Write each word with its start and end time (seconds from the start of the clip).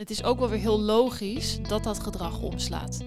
het 0.00 0.10
is 0.10 0.22
ook 0.22 0.38
wel 0.38 0.48
weer 0.48 0.58
heel 0.58 0.80
logisch 0.80 1.58
dat 1.68 1.84
dat 1.84 1.98
gedrag 1.98 2.40
omslaat. 2.40 3.04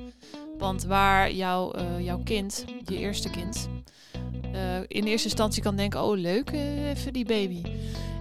Want 0.58 0.83
waar 0.83 1.32
jouw, 1.32 1.72
eh, 1.72 2.00
jouw 2.00 2.22
kind, 2.24 2.66
je 2.83 2.98
eerste 2.98 3.30
kind, 3.30 3.69
eh, 4.51 4.80
in 4.80 5.03
eerste 5.03 5.27
instantie 5.27 5.61
kan 5.64 5.75
denken: 5.75 6.03
oh 6.03 6.17
leuk, 6.17 6.50
eh, 6.51 6.90
even 6.90 7.14
die 7.14 7.25
baby. 7.25 7.61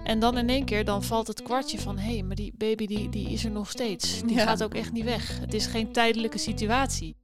En 0.03 0.19
dan 0.19 0.37
in 0.37 0.49
één 0.49 0.65
keer 0.65 0.85
dan 0.85 1.03
valt 1.03 1.27
het 1.27 1.41
kwartje 1.41 1.79
van: 1.79 1.97
hé, 1.97 2.13
hey, 2.13 2.23
maar 2.23 2.35
die 2.35 2.53
baby 2.57 2.87
die, 2.87 3.09
die 3.09 3.29
is 3.29 3.45
er 3.45 3.51
nog 3.51 3.69
steeds. 3.69 4.21
Die 4.21 4.35
Ja. 4.35 4.43
gaat 4.45 4.63
ook 4.63 4.73
echt 4.73 4.91
niet 4.91 5.03
weg. 5.03 5.39
Het 5.39 5.53
is 5.53 5.65
geen 5.65 5.91
tijdelijke 5.91 6.37
situatie. 6.37 7.15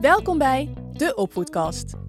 Welkom 0.00 0.38
bij 0.38 0.72
de 0.92 1.14
Opvoedkast. 1.14 2.01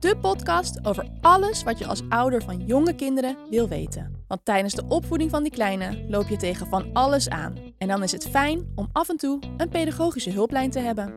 De 0.00 0.16
podcast 0.16 0.86
over 0.86 1.08
alles 1.20 1.62
wat 1.62 1.78
je 1.78 1.86
als 1.86 2.02
ouder 2.08 2.42
van 2.42 2.66
jonge 2.66 2.94
kinderen 2.94 3.36
wil 3.50 3.68
weten. 3.68 4.24
Want 4.28 4.44
tijdens 4.44 4.74
de 4.74 4.84
opvoeding 4.88 5.30
van 5.30 5.42
die 5.42 5.52
kleine 5.52 6.04
loop 6.08 6.28
je 6.28 6.36
tegen 6.36 6.66
van 6.66 6.90
alles 6.92 7.28
aan. 7.28 7.54
En 7.78 7.88
dan 7.88 8.02
is 8.02 8.12
het 8.12 8.28
fijn 8.28 8.72
om 8.74 8.88
af 8.92 9.08
en 9.08 9.16
toe 9.16 9.42
een 9.56 9.68
pedagogische 9.68 10.30
hulplijn 10.30 10.70
te 10.70 10.78
hebben. 10.78 11.14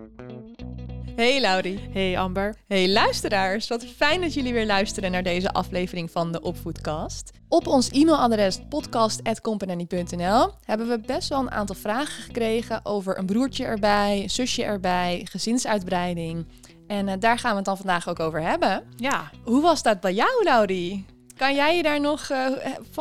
Hey 1.16 1.42
Laurie. 1.42 1.80
Hey 1.92 2.20
Amber. 2.20 2.56
Hey 2.68 2.90
luisteraars, 2.90 3.68
wat 3.68 3.86
fijn 3.86 4.22
dat 4.22 4.34
jullie 4.34 4.54
weer 4.54 4.66
luisteren 4.66 5.12
naar 5.12 5.24
deze 5.24 5.52
aflevering 5.52 6.12
van 6.12 6.32
de 6.32 6.42
Opvoedkast. 6.42 7.32
Op 7.48 7.68
ons 7.68 7.90
e-mailadres 7.90 8.60
podcast.company.nl 8.70 10.52
hebben 10.66 10.88
we 10.88 11.00
best 11.06 11.30
wel 11.30 11.40
een 11.40 11.52
aantal 11.52 11.76
vragen 11.76 12.24
gekregen 12.24 12.86
over 12.86 13.18
een 13.18 13.26
broertje 13.26 13.66
erbij, 13.66 14.22
een 14.22 14.30
zusje 14.30 14.64
erbij, 14.64 15.22
gezinsuitbreiding. 15.30 16.46
En 16.90 17.08
eh, 17.08 17.16
daar 17.20 17.40
gaan 17.40 17.52
we 17.52 17.56
het 17.56 17.66
dan 17.66 17.78
vandaag 17.78 18.08
ook 18.10 18.20
over 18.20 18.42
hebben. 18.42 18.84
Ja, 18.96 19.32
Hoe 19.44 19.62
was 19.62 19.84
dat 19.84 20.00
bij 20.00 20.14
jou, 20.14 20.44
Laurie? 20.44 21.06
Kan 21.38 21.56
jij 21.56 21.76
je 21.76 21.84
daar 21.84 22.00
nog 22.00 22.30
eh, 22.30 22.48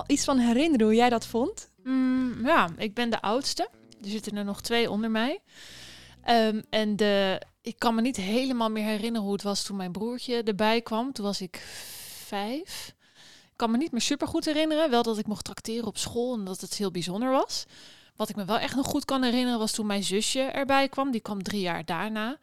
iets 0.07 0.25
van 0.25 0.39
herinneren 0.39 0.87
hoe 0.87 0.95
jij 0.95 1.09
dat 1.09 1.27
vond? 1.27 1.71
Mm, 1.85 2.47
ja, 2.47 2.69
ik 2.77 2.95
ben 2.95 3.11
de 3.11 3.21
oudste. 3.21 3.69
Er 4.03 4.09
zitten 4.09 4.37
er 4.37 4.45
nog 4.45 4.61
twee 4.61 4.91
onder 4.91 5.11
mij. 5.11 5.41
Ehm, 6.23 6.61
en 6.71 6.97
de, 6.97 7.43
ik 7.63 7.79
kan 7.79 7.95
me 7.95 8.01
niet 8.01 8.17
helemaal 8.17 8.71
meer 8.71 8.85
herinneren 8.85 9.23
hoe 9.23 9.33
het 9.33 9.43
was 9.43 9.63
toen 9.63 9.77
mijn 9.77 9.93
broertje 9.93 10.43
erbij 10.43 10.81
kwam. 10.81 11.13
Toen 11.13 11.25
was 11.25 11.41
ik 11.41 11.63
vijf. 12.25 12.95
Ik 13.43 13.57
kan 13.57 13.71
me 13.71 13.77
niet 13.77 13.93
meer 13.93 14.01
super 14.01 14.29
goed 14.29 14.45
herinneren. 14.45 14.91
Wel 14.91 15.03
dat 15.03 15.19
ik 15.19 15.27
mocht 15.27 15.45
tracteren 15.45 15.87
op 15.87 15.99
school 15.99 16.35
en 16.35 16.45
dat 16.45 16.61
het 16.61 16.75
heel 16.75 16.91
bijzonder 16.91 17.31
was. 17.31 17.65
Wat 18.17 18.29
ik 18.29 18.37
me 18.37 18.45
wel 18.45 18.59
echt 18.59 18.77
nog 18.77 18.87
goed 18.87 19.05
kan 19.05 19.23
herinneren 19.23 19.59
was 19.59 19.73
toen 19.73 19.87
mijn 19.87 20.05
zusje 20.05 20.41
erbij 20.41 20.89
kwam. 20.89 21.11
Die 21.11 21.21
kwam 21.21 21.43
drie 21.43 21.61
jaar 21.61 21.85
daarna. 21.85 22.39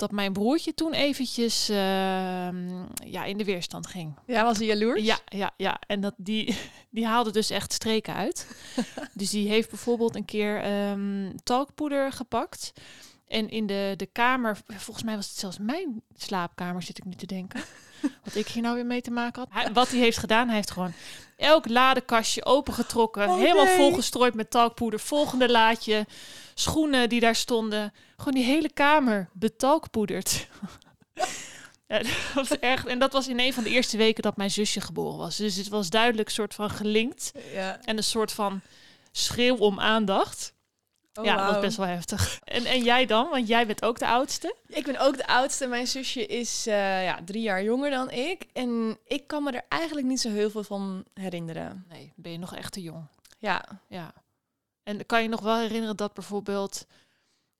Dat 0.00 0.10
mijn 0.10 0.32
broertje 0.32 0.74
toen 0.74 0.92
eventjes 0.92 1.68
ehm, 1.68 2.84
ja, 3.04 3.24
in 3.24 3.36
de 3.36 3.44
weerstand 3.44 3.86
ging. 3.86 4.14
Ja, 4.26 4.44
was 4.44 4.58
hij 4.58 4.66
jaloers? 4.66 5.02
Ja, 5.02 5.18
ja, 5.24 5.50
ja. 5.56 5.78
En 5.86 6.00
dat, 6.00 6.14
die, 6.16 6.56
die 6.90 7.06
haalde 7.06 7.30
dus 7.30 7.50
echt 7.50 7.72
streken 7.72 8.14
uit. 8.14 8.46
dus 9.12 9.30
die 9.30 9.48
heeft 9.48 9.70
bijvoorbeeld 9.70 10.16
een 10.16 10.24
keer 10.24 10.62
ehm, 10.62 11.30
talkpoeder 11.42 12.12
gepakt. 12.12 12.72
En 13.28 13.48
in 13.50 13.66
de, 13.66 13.94
de 13.96 14.06
kamer, 14.06 14.58
volgens 14.66 15.04
mij 15.04 15.16
was 15.16 15.28
het 15.28 15.38
zelfs 15.38 15.58
mijn 15.58 16.02
slaapkamer, 16.16 16.82
zit 16.82 16.98
ik 16.98 17.04
nu 17.04 17.14
te 17.14 17.26
denken. 17.26 17.60
Wat 18.24 18.34
ik 18.34 18.48
hier 18.48 18.62
nou 18.62 18.74
weer 18.74 18.86
mee 18.86 19.00
te 19.00 19.10
maken 19.10 19.40
had. 19.42 19.62
Hij- 19.62 19.72
wat 19.72 19.88
hij 19.88 19.98
heeft 19.98 20.18
gedaan, 20.18 20.46
hij 20.46 20.56
heeft 20.56 20.70
gewoon 20.70 20.92
elk 21.36 21.68
ladekastje 21.68 22.44
opengetrokken. 22.44 23.28
Oh, 23.28 23.38
helemaal 23.38 23.64
nee. 23.64 23.76
volgestrooid 23.76 24.34
met 24.34 24.50
talkpoeder. 24.50 25.00
Volgende 25.00 25.50
laadje, 25.50 26.06
schoenen 26.60 27.08
die 27.08 27.20
daar 27.20 27.34
stonden. 27.34 27.92
Gewoon 28.16 28.34
die 28.34 28.44
hele 28.44 28.72
kamer 28.72 29.28
betalkpoederd. 29.32 30.46
Ja, 31.86 31.98
dat 31.98 32.32
was 32.34 32.58
echt. 32.58 32.86
En 32.86 32.98
dat 32.98 33.12
was 33.12 33.28
in 33.28 33.40
een 33.40 33.52
van 33.52 33.64
de 33.64 33.70
eerste 33.70 33.96
weken 33.96 34.22
dat 34.22 34.36
mijn 34.36 34.50
zusje 34.50 34.80
geboren 34.80 35.18
was. 35.18 35.36
Dus 35.36 35.56
het 35.56 35.68
was 35.68 35.90
duidelijk 35.90 36.28
een 36.28 36.34
soort 36.34 36.54
van 36.54 36.70
gelinkt. 36.70 37.32
ja. 37.52 37.80
En 37.84 37.96
een 37.96 38.04
soort 38.04 38.32
van 38.32 38.60
schreeuw 39.12 39.56
om 39.56 39.80
aandacht. 39.80 40.54
Oh, 41.14 41.24
ja, 41.24 41.36
dat 41.36 41.52
was 41.52 41.60
best 41.60 41.76
wel 41.76 41.86
heftig. 41.86 42.40
En, 42.44 42.64
en 42.64 42.82
jij 42.82 43.06
dan? 43.06 43.28
Want 43.28 43.48
jij 43.48 43.66
bent 43.66 43.82
ook 43.84 43.98
de 43.98 44.06
oudste. 44.06 44.56
Ik 44.66 44.84
ben 44.84 44.98
ook 44.98 45.16
de 45.16 45.26
oudste. 45.26 45.66
Mijn 45.66 45.86
zusje 45.86 46.26
is 46.26 46.66
eh, 46.66 47.04
ja, 47.04 47.18
drie 47.24 47.42
jaar 47.42 47.62
jonger 47.62 47.90
dan 47.90 48.10
ik. 48.10 48.46
En 48.52 48.98
ik 49.04 49.26
kan 49.26 49.42
me 49.42 49.50
er 49.50 49.64
eigenlijk 49.68 50.06
niet 50.06 50.20
zo 50.20 50.30
heel 50.30 50.50
veel 50.50 50.64
van 50.64 51.04
herinneren. 51.14 51.84
Nee, 51.88 52.12
ben 52.16 52.32
je 52.32 52.38
nog 52.38 52.54
echt 52.54 52.72
te 52.72 52.82
jong. 52.82 53.06
Ja, 53.38 53.64
Ja. 53.88 54.12
En 54.82 55.06
kan 55.06 55.22
je 55.22 55.28
nog 55.28 55.40
wel 55.40 55.56
herinneren 55.58 55.96
dat 55.96 56.14
bijvoorbeeld... 56.14 56.86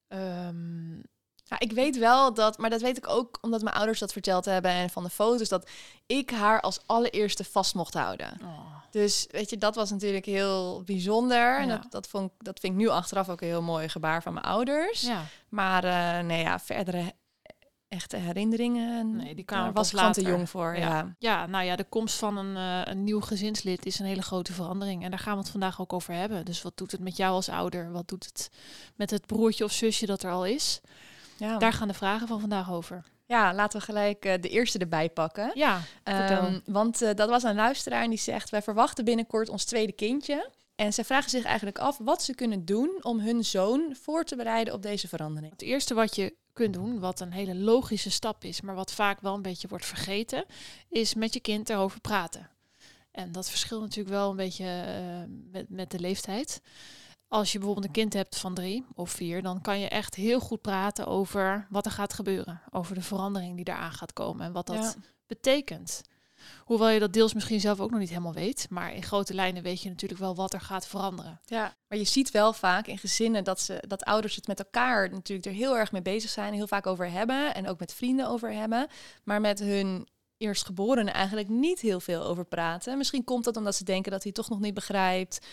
ehm, 0.08 0.96
Ja, 1.44 1.58
ik 1.58 1.72
weet 1.72 1.98
wel 1.98 2.34
dat, 2.34 2.58
maar 2.58 2.70
dat 2.70 2.80
weet 2.80 2.96
ik 2.96 3.08
ook 3.08 3.38
omdat 3.40 3.62
mijn 3.62 3.76
ouders 3.76 3.98
dat 3.98 4.12
verteld 4.12 4.44
hebben 4.44 4.70
en 4.70 4.90
van 4.90 5.02
de 5.02 5.10
foto's, 5.10 5.48
dat 5.48 5.70
ik 6.06 6.30
haar 6.30 6.60
als 6.60 6.80
allereerste 6.86 7.44
vast 7.44 7.74
mocht 7.74 7.94
houden. 7.94 8.38
oh, 8.42 8.74
Dus 8.90 9.26
weet 9.30 9.50
je, 9.50 9.56
dat 9.58 9.74
was 9.74 9.90
natuurlijk 9.90 10.24
heel 10.24 10.82
bijzonder. 10.82 11.58
En 11.58 11.68
dat, 11.68 11.86
dat, 11.90 12.08
vond, 12.08 12.30
ik- 12.30 12.44
dat 12.44 12.58
vind 12.60 12.72
ik 12.72 12.78
nu 12.78 12.88
achteraf 12.88 13.28
ook 13.28 13.40
een 13.40 13.46
heel 13.48 13.62
mooi 13.62 13.88
gebaar 13.88 14.22
van 14.22 14.32
mijn 14.34 14.46
ouders. 14.46 15.00
ja, 15.00 15.22
Maar 15.48 15.84
eh, 15.84 16.24
nee, 16.24 16.42
ja, 16.42 16.58
verdere 16.58 17.12
echte 17.90 18.16
herinneringen, 18.16 19.16
Nee, 19.16 19.34
die 19.34 19.44
kwamen 19.44 19.72
was 19.72 19.90
pas 19.90 20.00
te 20.00 20.06
later. 20.06 20.22
jong 20.22 20.50
voor. 20.50 20.76
Ja. 20.76 20.88
Ja. 20.88 21.14
ja, 21.18 21.46
nou 21.46 21.64
ja, 21.64 21.76
de 21.76 21.84
komst 21.88 22.18
van 22.18 22.36
een, 22.36 22.56
eh, 22.56 22.92
een 22.92 23.04
nieuw 23.04 23.20
gezinslid 23.20 23.86
is 23.86 23.98
een 23.98 24.06
hele 24.06 24.22
grote 24.22 24.52
verandering. 24.52 25.04
En 25.04 25.10
daar 25.10 25.18
gaan 25.18 25.32
we 25.34 25.40
het 25.40 25.50
vandaag 25.50 25.80
ook 25.80 25.92
over 25.92 26.14
hebben. 26.14 26.44
Dus 26.44 26.62
wat 26.62 26.76
doet 26.76 26.92
het 26.92 27.00
met 27.00 27.16
jou 27.16 27.32
als 27.32 27.48
ouder? 27.48 27.92
Wat 27.92 28.08
doet 28.08 28.24
het 28.24 28.50
met 28.96 29.10
het 29.10 29.26
broertje 29.26 29.64
of 29.64 29.72
zusje 29.72 30.06
dat 30.06 30.22
er 30.22 30.30
al 30.30 30.46
is? 30.46 30.80
Ja. 31.36 31.58
Daar 31.58 31.72
gaan 31.72 31.88
de 31.88 31.94
vragen 31.94 32.26
van 32.28 32.40
vandaag 32.40 32.70
over. 32.72 33.04
ja, 33.26 33.54
laten 33.54 33.78
we 33.78 33.84
gelijk 33.84 34.24
eh, 34.24 34.40
de 34.40 34.48
eerste 34.48 34.78
erbij 34.78 35.08
pakken. 35.08 35.50
Ja. 35.54 35.80
Ehm, 36.02 36.58
want 36.64 37.02
eh, 37.02 37.14
dat 37.14 37.28
was 37.28 37.42
een 37.42 37.54
luisteraar 37.54 38.02
en 38.02 38.10
die 38.10 38.18
zegt: 38.18 38.50
Wij 38.50 38.62
verwachten 38.62 39.04
binnenkort 39.04 39.48
ons 39.48 39.64
tweede 39.64 39.92
kindje. 39.92 40.50
En 40.76 40.92
ze 40.92 41.04
vragen 41.04 41.30
zich 41.30 41.44
eigenlijk 41.44 41.78
af 41.78 41.98
wat 41.98 42.22
ze 42.22 42.34
kunnen 42.34 42.64
doen 42.64 42.98
om 43.00 43.20
hun 43.20 43.44
zoon 43.44 43.96
voor 44.02 44.24
te 44.24 44.36
bereiden 44.36 44.74
op 44.74 44.82
deze 44.82 45.08
verandering. 45.08 45.52
Het 45.52 45.62
eerste 45.62 45.94
wat 45.94 46.16
je 46.16 46.34
kunt 46.60 46.74
doen, 46.74 46.98
wat 47.00 47.20
een 47.20 47.32
hele 47.32 47.54
logische 47.54 48.10
stap 48.10 48.44
is, 48.44 48.60
maar 48.60 48.74
wat 48.74 48.92
vaak 48.92 49.20
wel 49.20 49.34
een 49.34 49.42
beetje 49.42 49.68
wordt 49.68 49.86
vergeten, 49.86 50.44
is 50.88 51.14
met 51.14 51.34
je 51.34 51.40
kind 51.40 51.68
erover 51.70 52.00
praten. 52.00 52.48
En 53.10 53.32
dat 53.32 53.50
verschilt 53.50 53.80
natuurlijk 53.80 54.14
wel 54.14 54.30
een 54.30 54.36
beetje 54.36 54.64
eh, 54.64 55.30
met, 55.50 55.68
met 55.68 55.90
de 55.90 55.98
leeftijd. 56.00 56.60
Als 57.28 57.52
je 57.52 57.58
bijvoorbeeld 57.58 57.86
een 57.86 57.92
kind 57.92 58.12
hebt 58.12 58.38
van 58.38 58.54
drie 58.54 58.84
of 58.94 59.10
vier, 59.10 59.42
dan 59.42 59.60
kan 59.60 59.78
je 59.78 59.88
echt 59.88 60.14
heel 60.14 60.40
goed 60.40 60.60
praten 60.60 61.06
over 61.06 61.66
wat 61.70 61.84
er 61.86 61.92
gaat 61.92 62.12
gebeuren. 62.12 62.60
Over 62.70 62.94
de 62.94 63.02
verandering 63.02 63.56
die 63.56 63.68
eraan 63.68 63.92
gaat 63.92 64.12
komen 64.12 64.46
en 64.46 64.52
wat 64.52 64.66
dat 64.66 64.76
Ja. 64.76 64.94
betekent. 65.26 66.02
Hoewel 66.64 66.88
je 66.88 66.98
dat 66.98 67.12
deels 67.12 67.34
misschien 67.34 67.60
zelf 67.60 67.80
ook 67.80 67.90
nog 67.90 68.00
niet 68.00 68.08
helemaal 68.08 68.32
weet. 68.32 68.66
Maar 68.70 68.94
in 68.94 69.02
grote 69.02 69.34
lijnen 69.34 69.62
weet 69.62 69.82
je 69.82 69.88
natuurlijk 69.88 70.20
wel 70.20 70.34
wat 70.34 70.52
er 70.52 70.60
gaat 70.60 70.86
veranderen. 70.86 71.40
Ja. 71.44 71.76
Maar 71.88 71.98
je 71.98 72.04
ziet 72.04 72.30
wel 72.30 72.52
vaak 72.52 72.86
in 72.86 72.98
gezinnen 72.98 73.44
dat, 73.44 73.60
ze, 73.60 73.84
dat 73.88 74.04
ouders 74.04 74.36
het 74.36 74.46
met 74.46 74.58
elkaar 74.58 75.10
natuurlijk 75.10 75.48
er 75.48 75.54
heel 75.54 75.76
erg 75.76 75.92
mee 75.92 76.02
bezig 76.02 76.30
zijn, 76.30 76.54
heel 76.54 76.66
vaak 76.66 76.86
over 76.86 77.10
hebben 77.10 77.54
en 77.54 77.68
ook 77.68 77.78
met 77.78 77.94
vrienden 77.94 78.28
over 78.28 78.52
hebben, 78.52 78.86
maar 79.24 79.40
met 79.40 79.58
hun 79.58 80.08
eerstgeborene 80.36 81.10
eigenlijk 81.10 81.48
niet 81.48 81.80
heel 81.80 82.00
veel 82.00 82.22
over 82.22 82.44
praten. 82.44 82.98
Misschien 82.98 83.24
komt 83.24 83.44
dat 83.44 83.56
omdat 83.56 83.74
ze 83.74 83.84
denken 83.84 84.12
dat 84.12 84.22
hij 84.22 84.32
toch 84.32 84.48
nog 84.48 84.60
niet 84.60 84.74
begrijpt. 84.74 85.46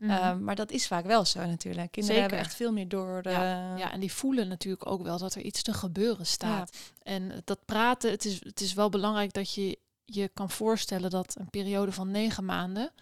Ehm, 0.00 0.44
maar 0.44 0.54
dat 0.54 0.70
is 0.70 0.86
vaak 0.86 1.06
wel 1.06 1.24
zo 1.24 1.38
natuurlijk. 1.38 1.90
Kinderen 1.90 2.04
Zeker. 2.04 2.20
hebben 2.20 2.38
echt 2.38 2.54
veel 2.54 2.72
meer 2.72 2.88
door. 2.88 3.20
Ja, 3.22 3.76
Ja, 3.76 3.92
en 3.92 4.00
die 4.00 4.12
voelen 4.12 4.48
natuurlijk 4.48 4.86
ook 4.86 5.02
wel 5.02 5.18
dat 5.18 5.34
er 5.34 5.42
iets 5.42 5.62
te 5.62 5.72
gebeuren 5.72 6.26
staat. 6.26 6.76
En 7.02 7.42
dat 7.44 7.64
praten, 7.64 8.10
het 8.10 8.24
is, 8.24 8.44
het 8.44 8.60
is 8.60 8.74
wel 8.74 8.88
belangrijk 8.88 9.32
dat 9.32 9.54
je 9.54 9.78
je 10.04 10.28
kan 10.28 10.50
voorstellen 10.50 11.10
dat 11.10 11.34
een 11.38 11.50
periode 11.50 11.92
van 11.92 12.10
negen 12.10 12.44
maanden, 12.44 12.92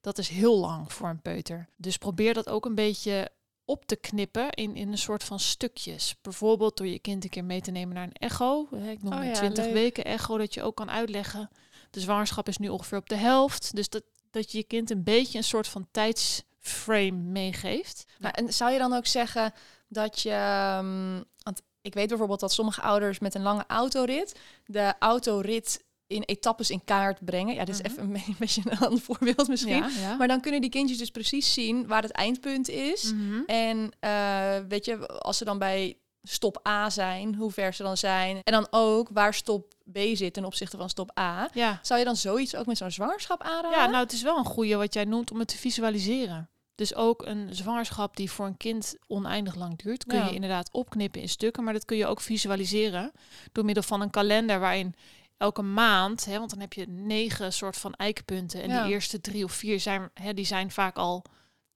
dat 0.00 0.18
is 0.18 0.28
heel 0.28 0.58
lang 0.58 0.92
voor 0.92 1.08
een 1.08 1.22
peuter. 1.22 1.68
Dus 1.76 1.96
probeer 1.96 2.34
dat 2.34 2.48
ook 2.48 2.64
een 2.64 2.74
beetje 2.74 3.30
op 3.64 3.86
te 3.86 3.96
knippen 3.96 4.50
in, 4.50 4.76
in 4.76 4.88
een 4.92 4.98
soort 4.98 5.24
van 5.24 5.40
stukjes. 5.40 6.16
Bijvoorbeeld 6.22 6.76
door 6.76 6.86
je 6.86 6.98
kind 6.98 7.24
een 7.24 7.30
keer 7.30 7.44
mee 7.44 7.60
te 7.60 7.70
nemen 7.70 7.94
naar 7.94 8.04
een 8.04 8.12
echo. 8.12 8.68
Ik 8.72 9.02
noem 9.02 9.12
Oh 9.12 9.24
ja, 9.24 9.32
20 9.32 9.64
leuk. 9.64 9.72
weken 9.72 10.04
echo, 10.04 10.38
dat 10.38 10.54
je 10.54 10.62
ook 10.62 10.76
kan 10.76 10.90
uitleggen. 10.90 11.50
De 11.90 12.00
zwangerschap 12.00 12.48
is 12.48 12.56
nu 12.56 12.68
ongeveer 12.68 12.98
op 12.98 13.08
de 13.08 13.16
helft. 13.16 13.74
Dus 13.74 13.88
dat, 13.88 14.02
dat 14.30 14.52
je 14.52 14.58
je 14.58 14.64
kind 14.64 14.90
een 14.90 15.02
beetje 15.04 15.38
een 15.38 15.44
soort 15.44 15.68
van 15.68 15.88
tijdsframe 15.90 17.10
meegeeft. 17.10 18.04
Maar 18.18 18.30
en 18.32 18.52
zou 18.52 18.72
je 18.72 18.78
dan 18.78 18.92
ook 18.92 19.06
zeggen 19.06 19.52
dat 19.88 20.20
je. 20.20 20.30
ehm, 20.30 21.22
want 21.42 21.62
ik 21.82 21.94
weet 21.94 22.08
bijvoorbeeld 22.08 22.40
dat 22.40 22.52
sommige 22.52 22.80
ouders 22.80 23.18
met 23.18 23.34
een 23.34 23.42
lange 23.42 23.64
autorit 23.66 24.40
de 24.66 24.94
autorit 24.98 25.84
in 26.10 26.22
etappes 26.22 26.70
in 26.70 26.84
kaart 26.84 27.24
brengen. 27.24 27.54
Ja, 27.54 27.64
dit 27.64 27.74
is 27.74 27.80
Mhm. 27.82 27.90
even 27.90 28.14
een 28.28 28.36
beetje 28.38 28.62
een 28.64 28.78
ander 28.78 29.00
voorbeeld 29.00 29.48
misschien. 29.48 29.74
Ja, 29.76 29.88
ja. 30.00 30.16
Maar 30.16 30.28
dan 30.28 30.40
kunnen 30.40 30.60
die 30.60 30.70
kindjes 30.70 30.98
dus 30.98 31.10
precies 31.10 31.52
zien 31.52 31.86
waar 31.86 32.02
het 32.02 32.10
eindpunt 32.12 32.68
is. 32.68 33.12
Mhm. 33.12 33.42
En 33.46 33.90
eh, 34.00 34.56
weet 34.68 34.84
je, 34.84 35.06
als 35.08 35.38
ze 35.38 35.44
dan 35.44 35.58
bij 35.58 35.96
stop 36.22 36.66
A 36.68 36.90
zijn, 36.90 37.34
hoe 37.34 37.50
ver 37.50 37.74
ze 37.74 37.82
dan 37.82 37.96
zijn. 37.96 38.40
En 38.44 38.52
dan 38.52 38.66
ook 38.70 39.08
waar 39.12 39.34
stop 39.34 39.72
B 39.92 39.98
zit 40.12 40.32
ten 40.34 40.44
opzichte 40.44 40.76
van 40.76 40.88
stop 40.88 41.18
A. 41.18 41.48
Ja. 41.52 41.78
Zou 41.82 41.98
je 41.98 42.04
dan 42.04 42.16
zoiets 42.16 42.56
ook 42.56 42.66
met 42.66 42.76
zo'n 42.76 42.90
zwangerschap 42.90 43.42
aanraden? 43.42 43.70
ja, 43.78 43.86
nou 43.86 44.02
het 44.02 44.12
is 44.12 44.22
wel 44.22 44.36
een 44.38 44.44
goede 44.44 44.76
wat 44.76 44.94
jij 44.94 45.04
noemt 45.04 45.30
om 45.32 45.38
het 45.38 45.48
te 45.48 45.56
visualiseren. 45.58 46.48
Dus 46.74 46.94
ook 46.94 47.26
een 47.26 47.48
zwangerschap 47.54 48.16
die 48.16 48.30
voor 48.30 48.46
een 48.46 48.56
kind 48.56 48.94
oneindig 49.06 49.54
lang 49.54 49.82
duurt, 49.82 50.04
kun 50.04 50.18
Ja. 50.18 50.26
je 50.26 50.34
inderdaad 50.34 50.68
opknippen 50.72 51.20
in 51.20 51.28
stukken, 51.28 51.64
maar 51.64 51.72
dat 51.72 51.84
kun 51.84 51.96
je 51.96 52.06
ook 52.06 52.20
visualiseren 52.20 53.12
door 53.52 53.64
middel 53.64 53.82
van 53.82 54.00
een 54.00 54.10
kalender 54.10 54.60
waarin 54.60 54.94
elke 55.40 55.62
maand, 55.62 56.24
hè, 56.24 56.38
want 56.38 56.50
dan 56.50 56.60
heb 56.60 56.72
je 56.72 56.86
negen 56.88 57.52
soort 57.52 57.76
van 57.76 57.94
eikpunten 57.94 58.62
en 58.62 58.68
Ja. 58.68 58.82
die 58.84 58.92
eerste 58.92 59.20
drie 59.20 59.44
of 59.44 59.52
vier 59.52 59.80
zijn, 59.80 60.10
hè, 60.14 60.34
die 60.34 60.44
zijn 60.44 60.70
vaak 60.70 60.96
al 60.96 61.24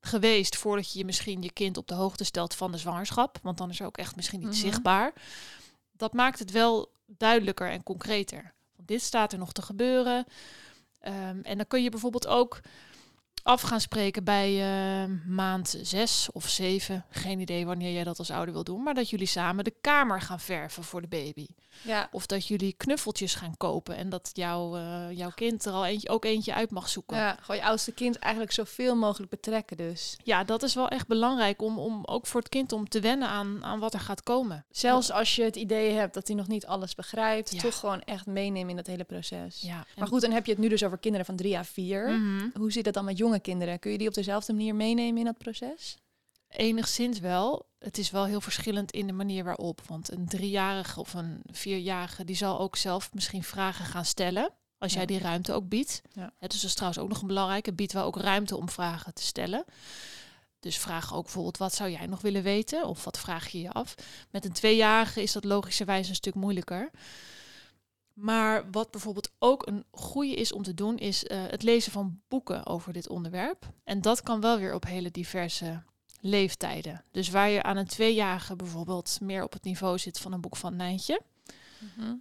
geweest 0.00 0.56
voordat 0.56 0.92
je 0.92 0.98
je 0.98 1.04
misschien 1.04 1.42
je 1.42 1.52
kind 1.52 1.76
op 1.76 1.88
de 1.88 1.94
hoogte 1.94 2.24
stelt 2.24 2.54
van 2.54 2.72
de 2.72 2.78
zwangerschap. 2.78 3.38
Want 3.42 3.58
dan 3.58 3.70
is 3.70 3.80
er 3.80 3.86
ook 3.86 3.96
echt 3.96 4.16
misschien 4.16 4.42
iets 4.46 4.56
Mhm. 4.60 4.66
zichtbaar. 4.68 5.12
Dat 5.92 6.12
maakt 6.12 6.38
het 6.38 6.50
wel 6.50 6.92
duidelijker 7.06 7.70
en 7.70 7.82
concreter. 7.82 8.54
Want 8.76 8.88
dit 8.88 9.02
staat 9.02 9.32
er 9.32 9.38
nog 9.38 9.52
te 9.52 9.62
gebeuren. 9.62 10.24
Ehm, 11.00 11.38
en 11.42 11.56
dan 11.56 11.66
kun 11.66 11.82
je 11.82 11.90
bijvoorbeeld 11.90 12.26
ook 12.26 12.60
af 13.44 13.60
gaan 13.60 13.80
spreken 13.80 14.24
bij 14.24 14.50
eh, 15.02 15.10
maand 15.26 15.78
zes 15.82 16.28
of 16.32 16.48
zeven. 16.48 17.04
Geen 17.10 17.40
idee 17.40 17.66
wanneer 17.66 17.92
jij 17.92 18.04
dat 18.04 18.18
als 18.18 18.30
ouder 18.30 18.54
wil 18.54 18.64
doen. 18.64 18.82
Maar 18.82 18.94
dat 18.94 19.10
jullie 19.10 19.26
samen 19.26 19.64
de 19.64 19.74
kamer 19.80 20.20
gaan 20.20 20.40
verven 20.40 20.84
voor 20.84 21.00
de 21.00 21.08
baby. 21.08 21.46
Ja. 21.82 22.08
Of 22.12 22.26
dat 22.26 22.46
jullie 22.46 22.72
knuffeltjes 22.76 23.34
gaan 23.34 23.56
kopen. 23.56 23.96
En 23.96 24.08
dat 24.08 24.30
jouw, 24.32 24.76
eh, 24.76 25.10
jouw 25.10 25.30
kind 25.34 25.64
er 25.64 25.72
al 25.72 25.84
eentje, 25.86 26.08
ook 26.08 26.24
eentje 26.24 26.54
uit 26.54 26.70
mag 26.70 26.88
zoeken. 26.88 27.16
ja, 27.16 27.36
gewoon 27.40 27.56
je 27.56 27.66
oudste 27.66 27.92
kind 27.92 28.16
eigenlijk 28.18 28.52
zoveel 28.52 28.96
mogelijk 28.96 29.30
betrekken 29.30 29.76
dus. 29.76 30.16
Ja, 30.22 30.44
dat 30.44 30.62
is 30.62 30.74
wel 30.74 30.88
echt 30.88 31.06
belangrijk 31.06 31.62
om, 31.62 31.78
om 31.78 32.04
ook 32.04 32.26
voor 32.26 32.40
het 32.40 32.48
kind 32.48 32.72
om 32.72 32.88
te 32.88 33.00
wennen 33.00 33.28
aan, 33.28 33.64
aan 33.64 33.78
wat 33.78 33.94
er 33.94 34.00
gaat 34.00 34.22
komen. 34.22 34.64
Zelfs 34.70 35.10
als 35.10 35.36
je 35.36 35.42
het 35.42 35.56
idee 35.56 35.92
hebt 35.92 36.14
dat 36.14 36.26
hij 36.26 36.36
nog 36.36 36.48
niet 36.48 36.66
alles 36.66 36.94
begrijpt, 36.94 37.52
Ja. 37.52 37.60
toch 37.60 37.78
gewoon 37.78 38.00
echt 38.00 38.26
meenemen 38.26 38.70
in 38.70 38.76
dat 38.76 38.86
hele 38.86 39.04
proces. 39.04 39.60
Ja, 39.60 39.86
Maar 39.98 40.08
goed, 40.08 40.20
dan 40.20 40.30
heb 40.30 40.46
je 40.46 40.52
het 40.52 40.60
nu 40.60 40.68
dus 40.68 40.84
over 40.84 40.98
kinderen 40.98 41.26
van 41.26 41.36
drie 41.36 41.56
à 41.58 41.64
vier. 41.64 42.08
Mhm. 42.10 42.48
Hoe 42.54 42.72
zit 42.72 42.84
het 42.84 42.94
dan 42.94 43.04
met 43.04 43.18
jonge 43.34 43.40
kinderen? 43.40 43.78
Kun 43.78 43.90
je 43.90 43.98
die 43.98 44.08
op 44.08 44.14
dezelfde 44.14 44.52
manier 44.52 44.74
meenemen 44.74 45.18
in 45.18 45.24
dat 45.24 45.38
proces? 45.38 45.96
Enigszins 46.48 47.18
wel. 47.18 47.66
Het 47.78 47.98
is 47.98 48.10
wel 48.10 48.24
heel 48.24 48.40
verschillend 48.40 48.90
in 48.90 49.06
de 49.06 49.12
manier 49.12 49.44
waarop. 49.44 49.82
Want 49.86 50.10
een 50.10 50.26
driejarige 50.26 51.00
of 51.00 51.14
een 51.14 51.42
vierjarige, 51.50 52.24
die 52.24 52.36
zal 52.36 52.60
ook 52.60 52.76
zelf 52.76 53.12
misschien 53.12 53.42
vragen 53.42 53.84
gaan 53.84 54.04
stellen. 54.04 54.50
Als 54.78 54.92
jij 54.92 55.06
die 55.06 55.18
ruimte 55.18 55.52
ook 55.52 55.68
biedt. 55.68 56.02
Ja. 56.12 56.32
Het 56.38 56.50
dus 56.50 56.60
dat 56.60 56.70
is 56.70 56.74
trouwens 56.74 57.02
ook 57.02 57.08
nog 57.08 57.20
een 57.20 57.26
belangrijke. 57.26 57.72
Biedt 57.72 57.92
wel 57.92 58.04
ook 58.04 58.16
ruimte 58.16 58.56
om 58.56 58.68
vragen 58.68 59.14
te 59.14 59.22
stellen. 59.22 59.64
Dus 60.60 60.78
vraag 60.78 61.14
ook 61.14 61.22
bijvoorbeeld, 61.22 61.56
wat 61.56 61.74
zou 61.74 61.90
jij 61.90 62.06
nog 62.06 62.20
willen 62.20 62.42
weten? 62.42 62.86
Of 62.86 63.04
wat 63.04 63.18
vraag 63.18 63.48
je 63.48 63.60
je 63.60 63.72
af? 63.72 63.94
Met 64.30 64.44
een 64.44 64.52
tweejarige 64.52 65.22
is 65.22 65.32
dat 65.32 65.44
logischerwijs 65.44 66.08
een 66.08 66.14
stuk 66.14 66.34
moeilijker. 66.34 66.90
Maar 68.14 68.70
wat 68.70 68.90
bijvoorbeeld 68.90 69.30
ook 69.38 69.66
een 69.66 69.84
goede 69.90 70.34
is 70.34 70.52
om 70.52 70.62
te 70.62 70.74
doen, 70.74 70.96
is 70.96 71.24
eh, 71.24 71.42
het 71.46 71.62
lezen 71.62 71.92
van 71.92 72.20
boeken 72.28 72.66
over 72.66 72.92
dit 72.92 73.08
onderwerp. 73.08 73.72
En 73.84 74.00
dat 74.00 74.22
kan 74.22 74.40
wel 74.40 74.58
weer 74.58 74.74
op 74.74 74.84
hele 74.84 75.10
diverse 75.10 75.82
leeftijden. 76.20 77.04
Dus 77.10 77.30
waar 77.30 77.48
je 77.48 77.62
aan 77.62 77.76
een 77.76 77.86
tweejarige 77.86 78.56
bijvoorbeeld 78.56 79.18
meer 79.20 79.42
op 79.42 79.52
het 79.52 79.64
niveau 79.64 79.98
zit 79.98 80.18
van 80.18 80.32
een 80.32 80.40
boek 80.40 80.56
van 80.56 80.76
Nijntje, 80.76 81.20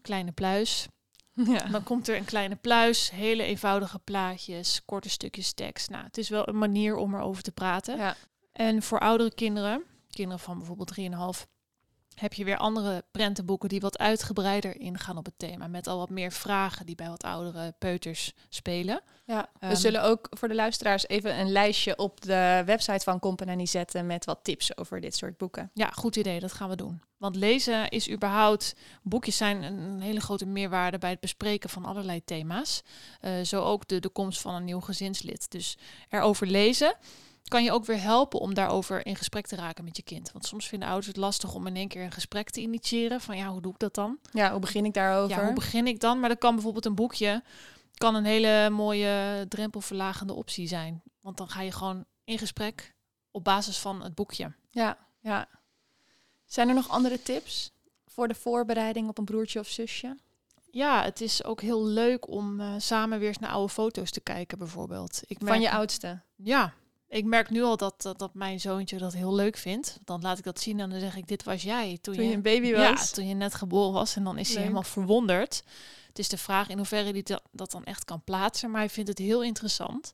kleine 0.02 0.32
pluis. 0.32 0.88
Ja. 1.46 1.66
Dan 1.66 1.84
komt 1.84 2.08
er 2.08 2.16
een 2.16 2.26
kleine 2.26 2.56
pluis, 2.56 3.12
hele 3.12 3.44
eenvoudige 3.44 4.00
plaatjes, 4.00 4.86
korte 4.86 5.10
stukjes 5.10 5.54
tekst. 5.54 5.90
Nou, 5.90 6.04
het 6.04 6.18
is 6.18 6.30
wel 6.30 6.48
een 6.48 6.58
manier 6.58 6.96
om 6.96 7.16
erover 7.16 7.44
te 7.44 7.52
praten. 7.52 7.98
ja. 7.98 8.16
En 8.52 8.84
voor 8.84 9.00
oudere 9.00 9.34
kinderen, 9.34 9.84
kinderen 10.10 10.40
van 10.40 10.58
bijvoorbeeld 10.58 10.94
3,5, 11.00 11.48
heb 12.16 12.34
je 12.34 12.44
weer 12.44 12.58
andere 12.58 13.04
prentenboeken 13.12 13.70
die 13.70 13.82
wat 13.82 13.98
uitgebreider 13.98 14.80
ingaan 14.80 15.18
op 15.18 15.26
het 15.26 15.40
thema. 15.40 15.68
Met 15.68 15.88
al 15.88 15.98
wat 15.98 16.10
meer 16.10 16.32
vragen 16.32 16.86
die 16.86 16.96
bij 16.96 17.10
wat 17.10 17.24
oudere 17.24 17.74
peuters 17.80 18.34
spelen. 18.50 19.02
Ja, 19.26 19.50
we 19.60 19.66
Ehm, 19.68 19.76
zullen 19.76 20.04
ook 20.04 20.28
voor 20.30 20.48
de 20.48 20.56
luisteraars 20.56 21.08
even 21.08 21.40
een 21.40 21.52
lijstje 21.52 21.98
op 21.98 22.22
de 22.22 22.64
website 22.66 23.04
van 23.04 23.20
Company 23.20 23.66
zetten 23.66 24.06
met 24.06 24.26
wat 24.26 24.40
tips 24.44 24.78
over 24.78 25.02
dit 25.02 25.16
soort 25.16 25.38
boeken. 25.38 25.72
Ja, 25.74 25.90
goed 25.90 26.16
idee, 26.16 26.40
dat 26.40 26.54
gaan 26.54 26.70
we 26.70 26.76
doen. 26.76 27.02
Want 27.18 27.36
lezen 27.36 27.90
is 27.90 28.10
überhaupt, 28.10 28.76
boekjes 29.02 29.38
zijn 29.38 29.64
een, 29.64 30.02
hele 30.02 30.22
grote 30.22 30.46
meerwaarde 30.46 30.98
bij 30.98 31.10
het 31.10 31.20
bespreken 31.20 31.70
van 31.70 31.86
allerlei 31.86 32.24
thema's. 32.24 32.82
Eh, 33.20 33.32
zo 33.42 33.62
ook 33.62 33.88
de, 33.88 34.00
de 34.00 34.10
komst 34.10 34.42
van 34.42 34.56
een 34.56 34.64
nieuw 34.64 34.80
gezinslid. 34.80 35.52
Dus 35.52 35.78
erover 36.10 36.48
lezen 36.48 36.96
kan 37.48 37.64
je 37.64 37.72
ook 37.72 37.86
weer 37.86 38.02
helpen 38.02 38.40
om 38.40 38.54
daarover 38.54 39.06
in 39.06 39.16
gesprek 39.16 39.48
te 39.48 39.56
raken 39.56 39.84
met 39.84 39.98
je 39.98 40.04
kind. 40.04 40.32
Want 40.32 40.46
soms 40.46 40.68
vinden 40.68 40.88
ouders 40.88 41.08
het 41.08 41.18
lastig 41.18 41.54
om 41.54 41.68
in 41.68 41.76
één 41.76 41.88
keer 41.88 42.04
een 42.04 42.12
gesprek 42.12 42.50
te 42.50 42.62
initiëren. 42.62 43.22
Van 43.22 43.38
ja, 43.38 43.48
hoe 43.48 43.62
doe 43.62 43.72
ik 43.72 43.80
dat 43.80 43.96
dan? 43.96 44.18
Ja, 44.32 44.52
hoe 44.52 44.60
begin 44.60 44.86
ik 44.86 44.94
daarover? 44.94 45.38
Ja, 45.38 45.44
hoe 45.46 45.54
begin 45.54 45.88
ik 45.88 46.00
dan? 46.00 46.20
Maar 46.20 46.30
dan 46.30 46.38
kan 46.38 46.54
bijvoorbeeld 46.54 46.86
een 46.86 46.96
boekje 46.96 47.44
kan 47.94 48.16
een 48.16 48.26
hele 48.26 48.70
mooie 48.70 49.46
drempelverlagende 49.50 50.34
optie 50.34 50.68
zijn. 50.68 51.02
Want 51.22 51.38
dan 51.38 51.50
ga 51.50 51.62
je 51.62 51.72
gewoon 51.72 52.06
in 52.24 52.38
gesprek 52.38 52.94
op 53.32 53.44
basis 53.44 53.78
van 53.80 54.04
het 54.04 54.16
boekje. 54.16 54.54
ja, 54.70 54.98
ja. 55.20 55.48
Zijn 56.46 56.68
er 56.70 56.76
nog 56.76 56.90
andere 56.90 57.22
tips 57.22 57.72
voor 58.06 58.28
de 58.28 58.36
voorbereiding 58.36 59.08
op 59.10 59.18
een 59.18 59.26
broertje 59.26 59.60
of 59.60 59.68
zusje? 59.68 60.18
Ja, 60.72 61.04
het 61.04 61.22
is 61.22 61.44
ook 61.44 61.62
heel 61.62 61.86
leuk 61.86 62.28
om 62.28 62.60
eh, 62.60 62.74
samen 62.78 63.20
weer 63.20 63.28
eens 63.28 63.38
naar 63.40 63.50
oude 63.52 63.74
foto's 63.74 64.12
te 64.12 64.22
kijken, 64.22 64.58
bijvoorbeeld. 64.58 65.22
Ik 65.28 65.38
Van 65.40 65.56
je 65.56 65.62
merk- 65.62 65.74
oudste? 65.74 66.22
Ja, 66.36 66.74
ik 67.14 67.26
merk 67.26 67.50
nu 67.50 67.64
al 67.64 67.78
dat, 67.78 68.02
dat, 68.02 68.20
dat 68.20 68.34
mijn 68.34 68.60
zoontje 68.60 68.98
dat 68.98 69.14
heel 69.14 69.36
leuk 69.36 69.58
vindt. 69.58 70.00
Dan 70.06 70.22
laat 70.22 70.38
ik 70.38 70.44
dat 70.44 70.60
zien 70.60 70.80
en 70.80 70.90
dan 70.90 71.00
zeg 71.00 71.16
ik, 71.16 71.28
dit 71.28 71.44
was 71.44 71.64
jij 71.64 71.98
toen, 72.02 72.14
Toen 72.14 72.24
je, 72.24 72.30
je 72.30 72.36
een 72.36 72.42
baby 72.42 72.68
ja, 72.68 72.92
was? 72.92 73.12
toen 73.12 73.28
je 73.28 73.34
net 73.34 73.54
geboren 73.54 73.94
was. 73.94 74.16
En 74.16 74.24
dan 74.24 74.38
is 74.38 74.50
hij 74.50 74.62
helemaal 74.62 74.84
verwonderd. 74.84 75.64
Het 76.08 76.20
is 76.20 76.30
de 76.30 76.38
vraag 76.38 76.70
in 76.70 76.78
hoeverre 76.78 77.12
hij 77.12 77.24
dat, 77.24 77.42
dat 77.52 77.72
dan 77.72 77.84
echt 77.84 78.06
kan 78.06 78.24
plaatsen. 78.24 78.72
Maar 78.72 78.80
hij 78.80 78.90
vindt 78.90 79.10
het 79.10 79.18
heel 79.18 79.44
interessant. 79.44 80.14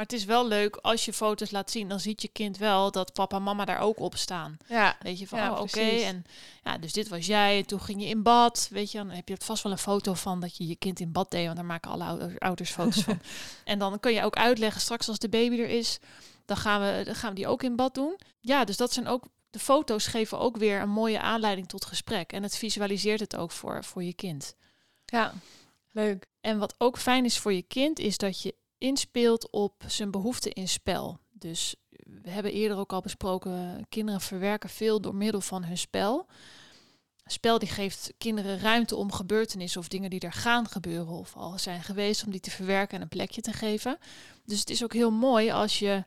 Maar 0.00 0.08
het 0.08 0.18
is 0.18 0.24
wel 0.24 0.48
leuk 0.48 0.76
als 0.76 1.04
je 1.04 1.12
foto's 1.12 1.50
laat 1.50 1.70
zien. 1.70 1.88
Dan 1.88 2.00
ziet 2.00 2.22
je 2.22 2.28
kind 2.28 2.58
wel 2.58 2.90
dat 2.90 3.12
papa 3.12 3.36
en 3.36 3.42
mama 3.42 3.64
daar 3.64 3.78
ook 3.78 3.98
op 3.98 4.16
staan. 4.16 4.56
Ja, 4.68 4.96
Weet 5.00 5.18
je 5.18 5.28
van, 5.28 5.38
Ja, 5.38 5.52
oh, 5.52 5.60
oké. 5.60 5.80
En 5.80 6.24
ja, 6.64 6.78
dus 6.78 6.92
dit 6.92 7.08
was 7.08 7.26
jij. 7.26 7.58
En 7.58 7.66
toen 7.66 7.80
ging 7.80 8.02
je 8.02 8.08
in 8.08 8.22
bad. 8.22 8.68
Weet 8.70 8.92
je, 8.92 8.98
dan 8.98 9.10
heb 9.10 9.28
je 9.28 9.34
het 9.34 9.44
vast 9.44 9.62
wel 9.62 9.72
een 9.72 9.78
foto 9.78 10.14
van 10.14 10.40
dat 10.40 10.56
je 10.56 10.66
je 10.66 10.76
kind 10.76 11.00
in 11.00 11.12
bad 11.12 11.30
deed. 11.30 11.44
Want 11.44 11.56
daar 11.56 11.64
maken 11.64 11.90
alle 11.90 12.04
ouders, 12.04 12.38
ouders 12.38 12.70
foto's 12.70 13.02
van. 13.02 13.20
En 13.64 13.78
dan 13.78 14.00
kun 14.00 14.12
je 14.12 14.22
ook 14.22 14.36
uitleggen, 14.36 14.80
straks 14.80 15.08
als 15.08 15.18
de 15.18 15.28
baby 15.28 15.60
er 15.60 15.68
is, 15.68 15.98
dan 16.44 16.56
gaan 16.56 16.80
we, 16.80 17.04
dan 17.04 17.14
gaan 17.14 17.30
we 17.30 17.36
die 17.36 17.48
ook 17.48 17.62
in 17.62 17.76
bad 17.76 17.94
doen. 17.94 18.18
Ja, 18.40 18.64
dus 18.64 18.76
dat 18.76 18.92
zijn 18.92 19.06
ook, 19.06 19.24
de 19.50 19.58
foto's 19.58 20.06
geven 20.06 20.38
ook 20.38 20.56
weer 20.56 20.80
een 20.80 20.90
mooie 20.90 21.20
aanleiding 21.20 21.68
tot 21.68 21.84
gesprek. 21.84 22.32
En 22.32 22.42
het 22.42 22.56
visualiseert 22.56 23.20
het 23.20 23.36
ook 23.36 23.50
voor, 23.50 23.84
voor 23.84 24.02
je 24.02 24.14
kind. 24.14 24.54
ja. 25.04 25.32
Leuk. 25.92 26.26
En 26.40 26.58
wat 26.58 26.74
ook 26.78 26.98
fijn 26.98 27.24
is 27.24 27.38
voor 27.38 27.52
je 27.52 27.62
kind, 27.62 27.98
is 27.98 28.18
dat 28.18 28.42
je 28.42 28.54
inspeelt 28.80 29.50
op 29.50 29.82
zijn 29.86 30.10
behoeften 30.10 30.52
in 30.52 30.68
spel. 30.68 31.18
Dus 31.32 31.74
we 32.22 32.30
hebben 32.30 32.52
eerder 32.52 32.78
ook 32.78 32.92
al 32.92 33.00
besproken, 33.00 33.86
kinderen 33.88 34.20
verwerken 34.20 34.68
veel 34.68 35.00
door 35.00 35.14
middel 35.14 35.40
van 35.40 35.64
hun 35.64 35.78
spel. 35.78 36.26
Spel 37.24 37.58
die 37.58 37.68
geeft 37.68 38.12
kinderen 38.18 38.58
ruimte 38.58 38.96
om 38.96 39.12
gebeurtenissen 39.12 39.80
of 39.80 39.88
dingen 39.88 40.10
die 40.10 40.20
er 40.20 40.32
gaan 40.32 40.68
gebeuren 40.68 41.14
of 41.14 41.36
al 41.36 41.58
zijn 41.58 41.82
geweest, 41.82 42.24
om 42.24 42.30
die 42.30 42.40
te 42.40 42.50
verwerken 42.50 42.96
en 42.96 43.02
een 43.02 43.08
plekje 43.08 43.40
te 43.40 43.52
geven. 43.52 43.98
Dus 44.44 44.60
het 44.60 44.70
is 44.70 44.84
ook 44.84 44.92
heel 44.92 45.10
mooi 45.10 45.50
als 45.50 45.78
je 45.78 46.04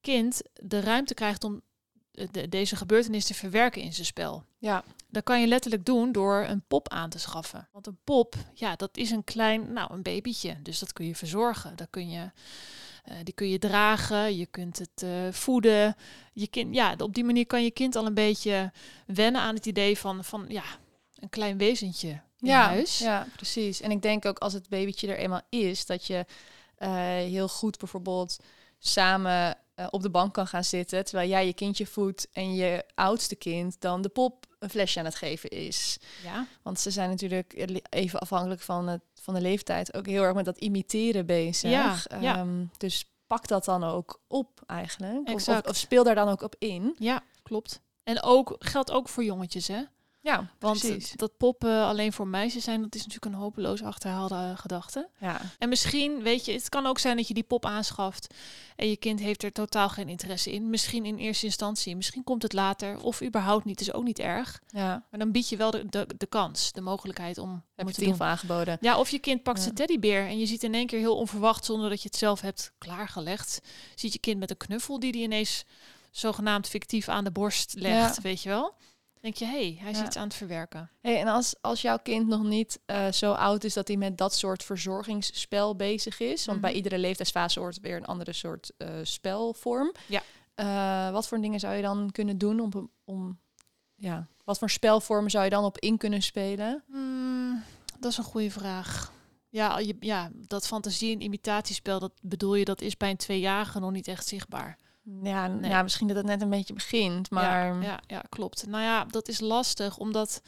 kind 0.00 0.42
de 0.52 0.80
ruimte 0.80 1.14
krijgt 1.14 1.44
om 1.44 1.62
de- 2.30 2.48
deze 2.48 2.76
gebeurtenis 2.76 3.24
te 3.26 3.34
verwerken 3.34 3.82
in 3.82 3.92
zijn 3.92 4.06
spel. 4.06 4.44
Ja, 4.58 4.84
Dat 5.08 5.22
kan 5.22 5.40
je 5.40 5.46
letterlijk 5.46 5.84
doen 5.86 6.12
door 6.12 6.44
een 6.48 6.62
pop 6.68 6.88
aan 6.88 7.10
te 7.10 7.18
schaffen. 7.18 7.68
Want 7.72 7.86
een 7.86 7.98
pop, 8.04 8.34
ja, 8.54 8.76
dat 8.76 8.96
is 8.96 9.10
een 9.10 9.24
klein, 9.24 9.72
nou, 9.72 9.92
een 9.92 10.02
babytje. 10.02 10.56
Dus 10.62 10.78
dat 10.78 10.92
kun 10.92 11.06
je 11.06 11.14
verzorgen. 11.16 11.76
Dat 11.76 11.86
kun 11.90 12.10
je, 12.10 12.30
eh, 13.04 13.16
die 13.22 13.34
kun 13.34 13.48
je 13.48 13.58
dragen. 13.58 14.36
Je 14.36 14.46
kunt 14.46 14.78
het 14.78 15.02
eh, 15.02 15.10
voeden. 15.30 15.96
Je 16.32 16.46
kind, 16.46 16.74
ja, 16.74 16.94
op 16.98 17.14
die 17.14 17.24
manier 17.24 17.46
kan 17.46 17.64
je 17.64 17.70
kind 17.70 17.96
al 17.96 18.06
een 18.06 18.14
beetje 18.14 18.72
wennen 19.06 19.40
aan 19.40 19.54
het 19.54 19.66
idee 19.66 19.98
van, 19.98 20.24
van 20.24 20.44
ja, 20.48 20.64
een 21.18 21.28
klein 21.28 21.58
wezentje 21.58 22.08
in 22.08 22.20
ja, 22.50 22.66
huis. 22.66 22.98
ja, 22.98 23.26
precies. 23.36 23.80
En 23.80 23.90
ik 23.90 24.02
denk 24.02 24.24
ook 24.24 24.38
als 24.38 24.52
het 24.52 24.68
babytje 24.68 25.08
er 25.08 25.18
eenmaal 25.18 25.42
is, 25.48 25.86
dat 25.86 26.06
je 26.06 26.24
eh, 26.76 26.90
heel 27.06 27.48
goed 27.48 27.78
bijvoorbeeld 27.78 28.36
samen 28.78 29.56
eh, 29.74 29.86
op 29.90 30.02
de 30.02 30.10
bank 30.10 30.34
kan 30.34 30.46
gaan 30.46 30.64
zitten, 30.64 31.04
terwijl 31.04 31.28
jij 31.28 31.46
je 31.46 31.52
kindje 31.54 31.86
voedt 31.86 32.28
en 32.32 32.54
je 32.54 32.84
oudste 32.94 33.36
kind 33.36 33.80
dan 33.80 34.02
de 34.02 34.08
pop 34.08 34.46
een 34.58 34.70
flesje 34.70 34.98
aan 34.98 35.04
het 35.04 35.14
geven 35.14 35.50
is. 35.50 35.98
ja. 36.22 36.46
Want 36.62 36.80
ze 36.80 36.90
zijn 36.90 37.08
natuurlijk 37.10 37.66
even 37.88 38.18
afhankelijk 38.20 38.60
van, 38.60 38.86
het, 38.88 39.02
van 39.20 39.34
de 39.34 39.40
leeftijd 39.40 39.94
ook 39.94 40.06
heel 40.06 40.22
erg 40.22 40.34
met 40.34 40.44
dat 40.44 40.58
imiteren 40.58 41.26
bezig. 41.26 41.70
Ja, 41.70 41.96
ja. 42.20 42.36
Ehm, 42.36 42.64
dus 42.78 43.06
pak 43.26 43.48
dat 43.48 43.64
dan 43.64 43.84
ook 43.84 44.20
op 44.28 44.60
eigenlijk. 44.66 45.28
Of- 45.34 45.42
Of, 45.64 45.70
of 45.70 45.76
speel 45.76 46.04
daar 46.04 46.14
dan 46.14 46.28
ook 46.28 46.42
op 46.42 46.54
in. 46.58 46.94
ja, 46.98 47.22
klopt. 47.42 47.80
En 48.02 48.22
ook 48.22 48.56
geldt 48.58 48.90
ook 48.90 49.08
voor 49.08 49.24
jongetjes, 49.24 49.68
hè? 49.68 49.82
Ja, 50.24 50.50
Want 50.58 50.78
precies. 50.80 51.12
dat 51.12 51.36
poppen 51.36 51.84
alleen 51.84 52.12
voor 52.12 52.26
meisjes 52.26 52.64
zijn, 52.64 52.82
dat 52.82 52.94
is 52.94 53.06
natuurlijk 53.06 53.34
een 53.34 53.40
hopeloos 53.40 53.82
achterhaalde 53.82 54.52
gedachte. 54.56 55.08
Ja, 55.20 55.40
En 55.58 55.68
misschien, 55.68 56.22
weet 56.22 56.44
je, 56.44 56.52
het 56.52 56.68
kan 56.68 56.86
ook 56.86 56.98
zijn 56.98 57.16
dat 57.16 57.28
je 57.28 57.34
die 57.34 57.42
pop 57.42 57.66
aanschaft 57.66 58.34
en 58.76 58.88
je 58.88 58.96
kind 58.96 59.20
heeft 59.20 59.42
er 59.42 59.52
totaal 59.52 59.88
geen 59.88 60.08
interesse 60.08 60.52
in. 60.52 60.70
Misschien 60.70 61.04
in 61.04 61.16
eerste 61.18 61.46
instantie, 61.46 61.96
misschien 61.96 62.24
komt 62.24 62.42
het 62.42 62.52
later 62.52 63.00
of 63.02 63.22
überhaupt 63.22 63.64
niet, 63.64 63.80
is 63.80 63.92
ook 63.92 64.04
niet 64.04 64.18
erg. 64.18 64.60
ja. 64.68 65.02
Maar 65.10 65.20
dan 65.20 65.30
bied 65.32 65.48
je 65.48 65.56
wel 65.56 65.70
de, 65.70 65.86
de, 65.88 66.06
de 66.16 66.26
kans, 66.26 66.72
de 66.72 66.80
mogelijkheid 66.80 67.38
om, 67.38 67.50
om 67.76 67.86
het 67.86 67.94
te 67.94 68.04
doen. 68.04 68.20
aangeboden. 68.22 68.78
Ja, 68.80 68.98
of 68.98 69.08
je 69.10 69.18
kind 69.18 69.42
pakt 69.42 69.56
Ja. 69.58 69.62
zijn 69.62 69.74
teddybeer 69.74 70.26
en 70.26 70.38
je 70.38 70.46
ziet 70.46 70.62
in 70.62 70.74
één 70.74 70.86
keer 70.86 70.98
heel 70.98 71.16
onverwacht, 71.16 71.64
zonder 71.64 71.90
dat 71.90 72.02
je 72.02 72.08
het 72.08 72.18
zelf 72.18 72.40
hebt 72.40 72.72
klaargelegd, 72.78 73.60
ziet 73.94 74.12
je 74.12 74.18
kind 74.18 74.38
met 74.38 74.50
een 74.50 74.56
knuffel 74.56 74.98
die 75.00 75.12
die 75.12 75.22
ineens 75.22 75.64
zogenaamd 76.10 76.68
fictief 76.68 77.08
aan 77.08 77.24
de 77.24 77.30
borst 77.30 77.74
legt, 77.78 78.16
Ja. 78.16 78.22
weet 78.22 78.42
je 78.42 78.48
wel. 78.48 78.74
Denk 79.24 79.36
je, 79.36 79.44
hé, 79.44 79.50
hey, 79.50 79.76
hij 79.80 79.90
is 79.90 79.98
Ja. 79.98 80.04
iets 80.04 80.16
aan 80.16 80.24
het 80.28 80.34
verwerken. 80.34 80.90
Hey, 81.00 81.20
en 81.20 81.26
als, 81.28 81.54
als 81.60 81.82
jouw 81.82 81.98
kind 82.02 82.26
nog 82.26 82.42
niet 82.42 82.80
eh, 82.86 83.12
zo 83.12 83.32
oud 83.32 83.64
is 83.64 83.74
dat 83.74 83.88
hij 83.88 83.96
met 83.96 84.18
dat 84.18 84.34
soort 84.34 84.62
verzorgingsspel 84.64 85.76
bezig 85.76 86.20
is, 86.20 86.44
want 86.44 86.60
bij 86.60 86.68
Mhm. 86.70 86.76
iedere 86.78 86.98
leeftijdsfase 86.98 87.60
hoort 87.60 87.80
weer 87.80 87.96
een 87.96 88.04
andere 88.04 88.32
soort 88.32 88.72
eh, 88.76 88.88
spelvorm. 89.02 89.92
Ja. 90.06 90.22
Eh, 90.54 91.12
wat 91.12 91.28
voor 91.28 91.40
dingen 91.40 91.60
zou 91.60 91.74
je 91.74 91.82
dan 91.82 92.10
kunnen 92.12 92.38
doen 92.38 92.60
om, 92.60 92.90
om 93.04 93.38
ja, 93.94 94.26
wat 94.44 94.58
voor 94.58 94.70
spelvormen 94.70 95.30
zou 95.30 95.44
je 95.44 95.50
dan 95.50 95.64
op 95.64 95.78
in 95.78 95.96
kunnen 95.98 96.22
spelen? 96.22 96.84
Hmm, 96.86 97.62
dat 97.98 98.10
is 98.10 98.18
een 98.18 98.24
goede 98.24 98.50
vraag. 98.50 99.12
Ja, 99.48 99.78
je, 99.78 99.96
ja, 100.00 100.30
dat 100.34 100.66
fantasie- 100.66 101.12
en 101.14 101.20
imitatiespel, 101.20 101.98
dat 101.98 102.12
bedoel 102.22 102.54
je, 102.54 102.64
dat 102.64 102.80
is 102.80 102.96
bij 102.96 103.10
een 103.10 103.16
tweejarige 103.16 103.80
nog 103.80 103.90
niet 103.90 104.08
echt 104.08 104.26
zichtbaar. 104.26 104.78
Ja, 105.22 105.46
Nee. 105.46 105.70
ja, 105.70 105.82
misschien 105.82 106.06
dat 106.06 106.16
het 106.16 106.26
net 106.26 106.42
een 106.42 106.50
beetje 106.50 106.74
begint, 106.74 107.30
maar 107.30 107.74
Ja, 107.74 107.82
ja, 107.82 108.00
ja, 108.06 108.22
klopt. 108.28 108.66
Nou 108.66 108.82
ja, 108.82 109.04
dat 109.04 109.28
is 109.28 109.40
lastig, 109.40 109.98
omdat 109.98 110.42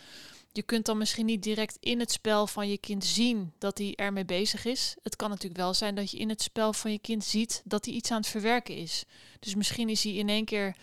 je 0.53 0.63
kunt 0.63 0.87
dan 0.87 0.99
misschien 0.99 1.27
niet 1.27 1.43
direct 1.43 1.77
in 1.81 2.01
het 2.01 2.13
spel 2.13 2.47
van 2.47 2.69
je 2.69 2.79
kind 2.79 3.05
zien 3.05 3.53
dat 3.59 3.79
hij 3.79 3.95
ermee 3.95 4.25
bezig 4.25 4.65
is. 4.65 4.97
Het 5.03 5.17
kan 5.17 5.31
natuurlijk 5.31 5.61
wel 5.61 5.75
zijn 5.75 5.95
dat 5.95 6.11
je 6.11 6.19
in 6.19 6.29
het 6.29 6.43
spel 6.43 6.73
van 6.73 6.93
je 6.93 6.99
kind 6.99 7.25
ziet 7.25 7.63
dat 7.65 7.85
hij 7.85 7.95
iets 7.95 8.11
aan 8.11 8.21
het 8.21 8.27
verwerken 8.27 8.77
is. 8.77 9.05
Dus 9.41 9.55
misschien 9.55 9.89
is 9.89 10.03
hij 10.05 10.13
in 10.13 10.29
één 10.29 10.45
keer 10.45 10.77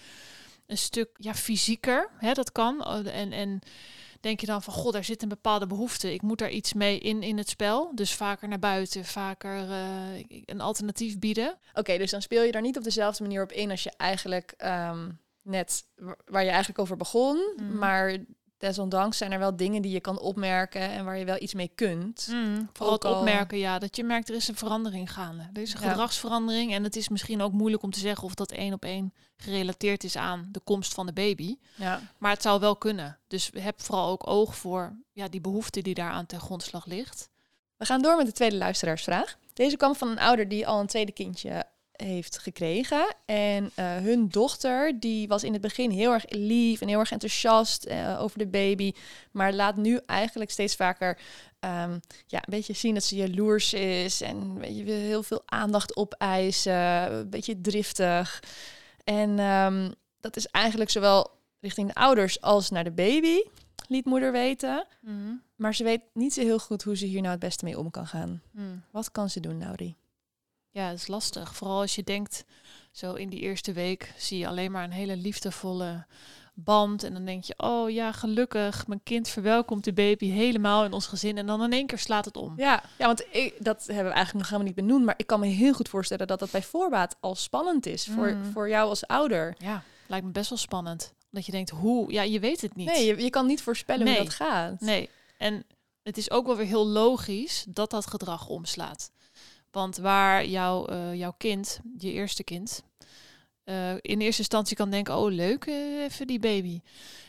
een 0.68 0.78
stuk 0.78 1.10
ja, 1.18 1.34
fysieker. 1.36 2.10
Hè, 2.18 2.34
dat 2.34 2.52
kan. 2.52 2.88
Oh, 2.88 3.08
En, 3.08 3.32
en 3.32 3.60
denk 4.24 4.40
je 4.40 4.46
dan 4.46 4.62
van, 4.64 4.74
god, 4.74 4.94
daar 4.94 5.04
zit 5.04 5.22
een 5.22 5.30
bepaalde 5.30 5.68
behoefte. 5.68 6.14
Ik 6.14 6.22
moet 6.22 6.38
daar 6.38 6.50
iets 6.50 6.74
mee 6.74 7.00
in 7.00 7.24
in 7.24 7.38
het 7.38 7.50
spel. 7.50 7.92
Dus 7.96 8.14
vaker 8.14 8.48
naar 8.48 8.60
buiten, 8.60 9.06
vaker 9.06 9.70
eh, 9.72 10.24
een 10.46 10.62
alternatief 10.62 11.20
bieden. 11.20 11.58
Oké, 11.74 11.98
dus 11.98 12.12
dan 12.12 12.22
speel 12.22 12.44
je 12.44 12.52
daar 12.52 12.62
niet 12.62 12.78
op 12.78 12.84
dezelfde 12.84 13.24
manier 13.24 13.44
op 13.44 13.52
in 13.52 13.72
als 13.72 13.84
je 13.84 13.92
eigenlijk 13.98 14.54
ehm, 14.58 15.10
net 15.42 15.84
wa- 15.96 16.18
waar 16.26 16.44
je 16.44 16.50
eigenlijk 16.50 16.80
over 16.80 16.98
begon. 16.98 17.54
Mhm. 17.58 17.78
Maar 17.78 18.18
desondanks 18.68 19.18
zijn 19.18 19.32
er 19.32 19.40
wel 19.40 19.56
dingen 19.56 19.82
die 19.82 19.92
je 19.92 20.00
kan 20.00 20.20
opmerken 20.20 20.82
en 20.82 21.06
waar 21.06 21.18
je 21.18 21.26
wel 21.26 21.42
iets 21.42 21.54
mee 21.54 21.72
kunt. 21.76 22.28
Mm, 22.32 22.70
vooral 22.74 22.94
het 22.94 23.06
al- 23.06 23.16
opmerken, 23.18 23.58
ja, 23.58 23.80
dat 23.80 23.96
je 23.96 24.04
merkt 24.04 24.30
er 24.30 24.36
is 24.36 24.48
een 24.48 24.56
verandering 24.56 25.14
gaande. 25.14 25.50
Er 25.54 25.62
is 25.62 25.74
een 25.74 25.82
Ja. 25.82 25.90
gedragsverandering 25.90 26.74
en 26.74 26.84
het 26.84 26.96
is 26.96 27.10
misschien 27.10 27.42
ook 27.42 27.52
moeilijk 27.52 27.84
om 27.84 27.92
te 27.92 28.00
zeggen 28.00 28.24
of 28.24 28.34
dat 28.34 28.52
één 28.52 28.74
op 28.74 28.84
één 28.86 29.14
gerelateerd 29.38 30.04
is 30.04 30.16
aan 30.16 30.48
de 30.52 30.60
komst 30.64 30.94
van 30.94 31.06
de 31.06 31.14
baby. 31.14 31.58
Ja. 31.76 32.02
Maar 32.18 32.32
het 32.32 32.42
zou 32.42 32.60
wel 32.60 32.76
kunnen. 32.76 33.18
Dus 33.28 33.50
heb 33.60 33.82
vooral 33.82 34.10
ook 34.10 34.28
oog 34.28 34.56
voor 34.56 34.96
ja, 35.12 35.28
die 35.28 35.42
behoefte 35.42 35.82
die 35.82 35.94
daaraan 35.94 36.26
ten 36.26 36.40
grondslag 36.40 36.86
ligt. 36.86 37.30
We 37.78 37.86
gaan 37.86 38.02
door 38.02 38.18
met 38.18 38.26
de 38.26 38.32
tweede 38.32 38.56
luisteraarsvraag. 38.58 39.38
Deze 39.54 39.78
kwam 39.78 39.96
van 39.96 40.08
een 40.08 40.20
ouder 40.20 40.48
die 40.48 40.68
al 40.68 40.80
een 40.80 40.88
tweede 40.88 41.12
kindje 41.12 41.64
heeft 41.96 42.38
gekregen. 42.38 43.16
En 43.26 43.72
eh, 43.76 43.96
hun 43.96 44.30
dochter, 44.30 45.00
die 45.00 45.28
was 45.28 45.44
in 45.44 45.54
het 45.54 45.62
begin 45.62 45.90
heel 45.90 46.12
erg 46.12 46.26
lief 46.30 46.82
en 46.82 46.88
heel 46.88 47.00
erg 47.00 47.12
enthousiast 47.12 47.84
eh, 47.84 48.22
over 48.22 48.38
de 48.38 48.48
baby. 48.48 48.94
Maar 49.32 49.54
laat 49.54 49.76
nu 49.76 50.00
eigenlijk 50.06 50.52
steeds 50.52 50.76
vaker 50.76 51.20
ehm, 51.60 52.00
ja, 52.28 52.38
een 52.38 52.44
beetje 52.50 52.74
zien 52.74 52.94
dat 52.94 53.04
ze 53.04 53.16
jaloers 53.16 53.74
is. 53.74 54.22
En 54.22 54.60
weet 54.60 54.78
je, 54.78 54.84
wil 54.84 54.96
heel 54.96 55.24
veel 55.24 55.42
aandacht 55.46 55.96
opeisen. 55.96 56.74
Een 57.14 57.30
beetje 57.30 57.62
driftig. 57.62 58.44
En 59.04 59.40
ehm, 59.40 59.92
dat 60.20 60.36
is 60.36 60.48
eigenlijk 60.48 60.90
zowel 60.90 61.32
richting 61.60 61.88
de 61.88 61.96
ouders 61.96 62.42
als 62.42 62.70
naar 62.70 62.84
de 62.84 62.92
baby, 62.92 63.42
liet 63.88 64.06
moeder 64.06 64.32
weten. 64.32 64.88
Maar 65.56 65.76
ze 65.76 65.84
weet 65.84 66.02
niet 66.14 66.34
zo 66.34 66.42
heel 66.42 66.60
goed 66.60 66.84
hoe 66.84 66.98
ze 66.98 67.06
hier 67.06 67.22
nou 67.22 67.32
het 67.32 67.40
beste 67.40 67.66
mee 67.66 67.80
om 67.80 67.92
kan 67.92 68.08
gaan. 68.08 68.42
Mm. 68.52 68.84
Wat 68.92 69.12
kan 69.12 69.30
ze 69.30 69.40
doen, 69.40 69.60
Lauri? 69.60 69.96
Ja, 70.74 70.90
dat 70.90 70.98
is 70.98 71.08
lastig. 71.08 71.56
Vooral 71.56 71.80
als 71.82 71.96
je 71.96 72.04
denkt, 72.04 72.44
zo 72.92 73.14
in 73.14 73.30
die 73.30 73.40
eerste 73.40 73.72
week 73.74 74.14
zie 74.18 74.38
je 74.38 74.48
alleen 74.48 74.72
maar 74.72 74.84
een 74.84 74.92
hele 74.92 75.16
liefdevolle 75.18 76.06
band. 76.54 77.04
En 77.04 77.14
dan 77.14 77.26
denk 77.26 77.44
je, 77.44 77.54
oh 77.58 77.90
ja, 77.90 78.12
gelukkig, 78.12 78.88
mijn 78.88 79.04
kind 79.04 79.28
verwelkomt 79.28 79.84
de 79.84 79.94
baby 79.94 80.30
helemaal 80.30 80.86
in 80.86 80.94
ons 80.94 81.08
gezin. 81.08 81.38
En 81.38 81.46
dan 81.46 81.64
in 81.64 81.74
één 81.74 81.86
keer 81.88 81.98
slaat 82.00 82.26
het 82.26 82.38
om. 82.38 82.54
Ja, 82.58 82.84
ja 82.98 83.06
want 83.06 83.24
ik, 83.32 83.54
dat 83.60 83.84
hebben 83.86 84.06
we 84.06 84.12
eigenlijk 84.14 84.34
nog 84.34 84.46
helemaal 84.50 84.66
niet 84.68 84.76
benoemd. 84.76 85.06
Maar 85.06 85.14
ik 85.18 85.28
kan 85.28 85.40
me 85.40 85.46
heel 85.48 85.74
goed 85.74 85.90
voorstellen 85.90 86.28
dat 86.28 86.40
dat 86.40 86.52
bij 86.52 86.64
voorbaat 86.64 87.16
al 87.20 87.36
spannend 87.36 87.86
is 87.86 88.06
voor, 88.06 88.32
Mm. 88.34 88.52
voor 88.52 88.70
jou 88.70 88.90
als 88.90 89.08
ouder. 89.08 89.56
Ja, 89.58 89.84
lijkt 90.08 90.26
me 90.26 90.32
best 90.32 90.50
wel 90.50 90.58
spannend. 90.58 91.14
Dat 91.32 91.46
je 91.46 91.52
denkt, 91.52 91.70
hoe? 91.70 92.12
Ja, 92.12 92.22
je 92.22 92.40
weet 92.40 92.62
het 92.62 92.76
niet. 92.76 92.88
Nee, 92.88 93.06
je, 93.06 93.22
je 93.24 93.30
kan 93.30 93.46
niet 93.46 93.62
voorspellen 93.62 94.06
Nee. 94.06 94.16
hoe 94.16 94.24
dat 94.24 94.34
gaat. 94.34 94.80
Nee. 94.80 95.10
En 95.38 95.64
het 96.04 96.18
is 96.18 96.32
ook 96.32 96.46
wel 96.46 96.56
weer 96.56 96.66
heel 96.66 96.88
logisch 96.88 97.66
dat 97.70 97.90
dat 97.90 98.08
gedrag 98.08 98.48
omslaat. 98.48 99.12
Want 99.74 99.98
waar 99.98 100.46
jouw, 100.46 100.86
eh, 100.86 101.14
jouw 101.16 101.34
kind, 101.38 101.80
je 101.98 102.12
eerste 102.12 102.44
kind, 102.44 102.84
eh, 103.64 103.92
in 103.94 104.22
eerste 104.22 104.40
instantie 104.42 104.76
kan 104.76 104.90
denken, 104.90 105.18
oh 105.18 105.32
leuk, 105.32 105.66
eh, 105.66 106.04
even 106.04 106.28
die 106.28 106.40
baby. 106.40 106.82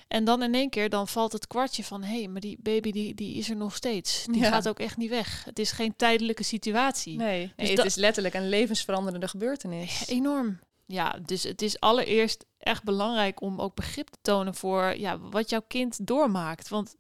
En 0.08 0.24
dan 0.24 0.42
in 0.42 0.54
één 0.54 0.70
keer 0.70 0.88
dan 0.88 1.08
valt 1.08 1.32
het 1.32 1.46
kwartje 1.46 1.84
van, 1.84 2.02
hé, 2.02 2.18
hey, 2.18 2.28
maar 2.28 2.40
die 2.40 2.56
baby 2.60 2.90
die, 2.92 3.14
die 3.14 3.34
is 3.36 3.50
er 3.50 3.56
nog 3.56 3.74
steeds. 3.76 4.24
Die 4.30 4.40
Ja. 4.42 4.48
gaat 4.50 4.68
ook 4.68 4.78
echt 4.78 4.96
niet 4.96 5.10
weg. 5.10 5.44
Het 5.44 5.58
is 5.58 5.70
geen 5.72 5.96
tijdelijke 5.96 6.42
situatie. 6.42 7.16
Nee, 7.16 7.38
nee, 7.38 7.52
Dus 7.56 7.68
het 7.68 7.76
dat- 7.76 7.86
is 7.86 7.94
letterlijk 7.94 8.34
een 8.34 8.48
levensveranderende 8.48 9.28
gebeurtenis. 9.28 10.06
Enorm. 10.08 10.58
Ja, 10.86 11.18
dus 11.24 11.42
het 11.42 11.62
is 11.62 11.80
allereerst 11.80 12.44
echt 12.58 12.82
belangrijk 12.84 13.40
om 13.40 13.60
ook 13.60 13.74
begrip 13.74 14.08
te 14.08 14.18
tonen 14.22 14.54
voor 14.54 14.96
ja, 14.98 15.18
wat 15.18 15.50
jouw 15.50 15.64
kind 15.68 16.06
doormaakt. 16.06 16.68
Want 16.68 16.94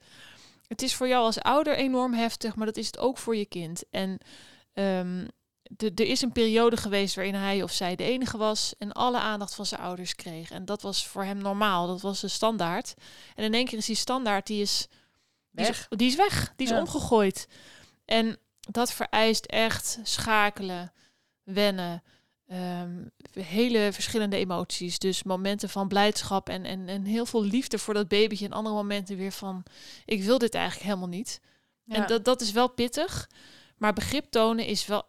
het 0.66 0.82
is 0.82 0.94
voor 0.94 1.08
jou 1.08 1.24
als 1.24 1.40
ouder 1.40 1.76
enorm 1.76 2.14
heftig, 2.14 2.54
maar 2.56 2.66
dat 2.66 2.76
is 2.76 2.86
het 2.86 2.98
ook 2.98 3.18
voor 3.18 3.36
je 3.36 3.46
kind. 3.46 3.82
En 3.90 4.18
ehm, 4.74 5.26
er 5.78 6.00
is 6.00 6.22
een 6.22 6.32
periode 6.32 6.76
geweest 6.76 7.14
waarin 7.14 7.34
hij 7.34 7.62
of 7.62 7.72
zij 7.72 7.96
de 7.96 8.04
enige 8.04 8.36
was 8.36 8.74
en 8.78 8.92
alle 8.92 9.18
aandacht 9.18 9.54
van 9.54 9.66
zijn 9.66 9.80
ouders 9.80 10.14
kreeg. 10.14 10.50
En 10.50 10.64
dat 10.64 10.82
was 10.82 11.06
voor 11.06 11.24
hem 11.24 11.38
normaal, 11.38 11.86
dat 11.86 12.00
was 12.00 12.20
de 12.20 12.28
standaard. 12.28 12.94
En 13.34 13.44
in 13.44 13.54
één 13.54 13.64
keer 13.64 13.78
is 13.78 13.86
die 13.86 13.96
standaard, 13.96 14.46
die 14.46 14.62
is 14.62 14.86
die 15.50 15.64
is- 15.64 15.68
Weg. 15.70 15.88
Die 15.88 16.08
is, 16.08 16.16
weg, 16.16 16.52
die 16.56 16.66
is 16.66 16.72
Ja. 16.72 16.78
omgegooid. 16.78 17.46
En 18.04 18.36
dat 18.60 18.92
vereist 18.92 19.44
echt 19.44 19.98
schakelen, 20.02 20.92
wennen, 21.42 22.02
ehm, 22.46 23.04
hele 23.32 23.92
verschillende 23.92 24.36
emoties. 24.36 24.98
Dus 24.98 25.22
momenten 25.22 25.68
van 25.68 25.88
blijdschap 25.88 26.48
en, 26.48 26.64
en, 26.64 26.88
en 26.88 27.04
heel 27.04 27.26
veel 27.26 27.44
liefde 27.44 27.78
voor 27.78 27.94
dat 27.94 28.08
babytje. 28.08 28.44
En 28.44 28.52
andere 28.52 28.74
momenten 28.74 29.16
weer 29.16 29.32
van, 29.32 29.62
ik 30.04 30.22
wil 30.22 30.38
dit 30.38 30.54
eigenlijk 30.54 30.84
helemaal 30.86 31.08
niet. 31.08 31.40
Ja. 31.84 31.94
En 31.94 32.06
dat, 32.06 32.24
dat 32.24 32.40
is 32.40 32.52
wel 32.52 32.68
pittig, 32.68 33.28
maar 33.76 33.92
begrip 33.92 34.30
tonen 34.30 34.66
is 34.66 34.86
wel 34.86 35.02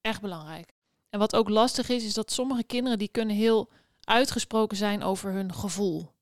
echt 0.00 0.20
belangrijk. 0.20 0.72
En 1.10 1.18
wat 1.18 1.36
ook 1.36 1.48
lastig 1.48 1.88
is, 1.88 2.04
is 2.04 2.14
dat 2.14 2.32
sommige 2.32 2.64
kinderen 2.64 2.98
die 2.98 3.08
kunnen 3.08 3.36
heel 3.36 3.68
uitgesproken 4.04 4.76
zijn 4.76 5.02
over 5.02 5.32
hun 5.32 5.54
gevoel 5.54 6.14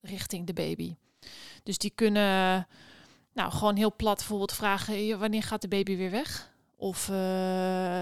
richting 0.00 0.46
de 0.46 0.52
baby. 0.52 0.96
Dus 1.62 1.78
die 1.78 1.92
kunnen 1.94 2.66
nou 3.32 3.52
gewoon 3.52 3.76
heel 3.76 3.96
plat 3.96 4.16
bijvoorbeeld 4.16 4.52
vragen, 4.52 5.04
"Ja, 5.04 5.16
wanneer 5.16 5.42
gaat 5.42 5.60
de 5.60 5.68
baby 5.68 5.96
weer 5.96 6.10
weg? 6.10 6.54
Of 6.78 7.08
eh, 7.08 7.14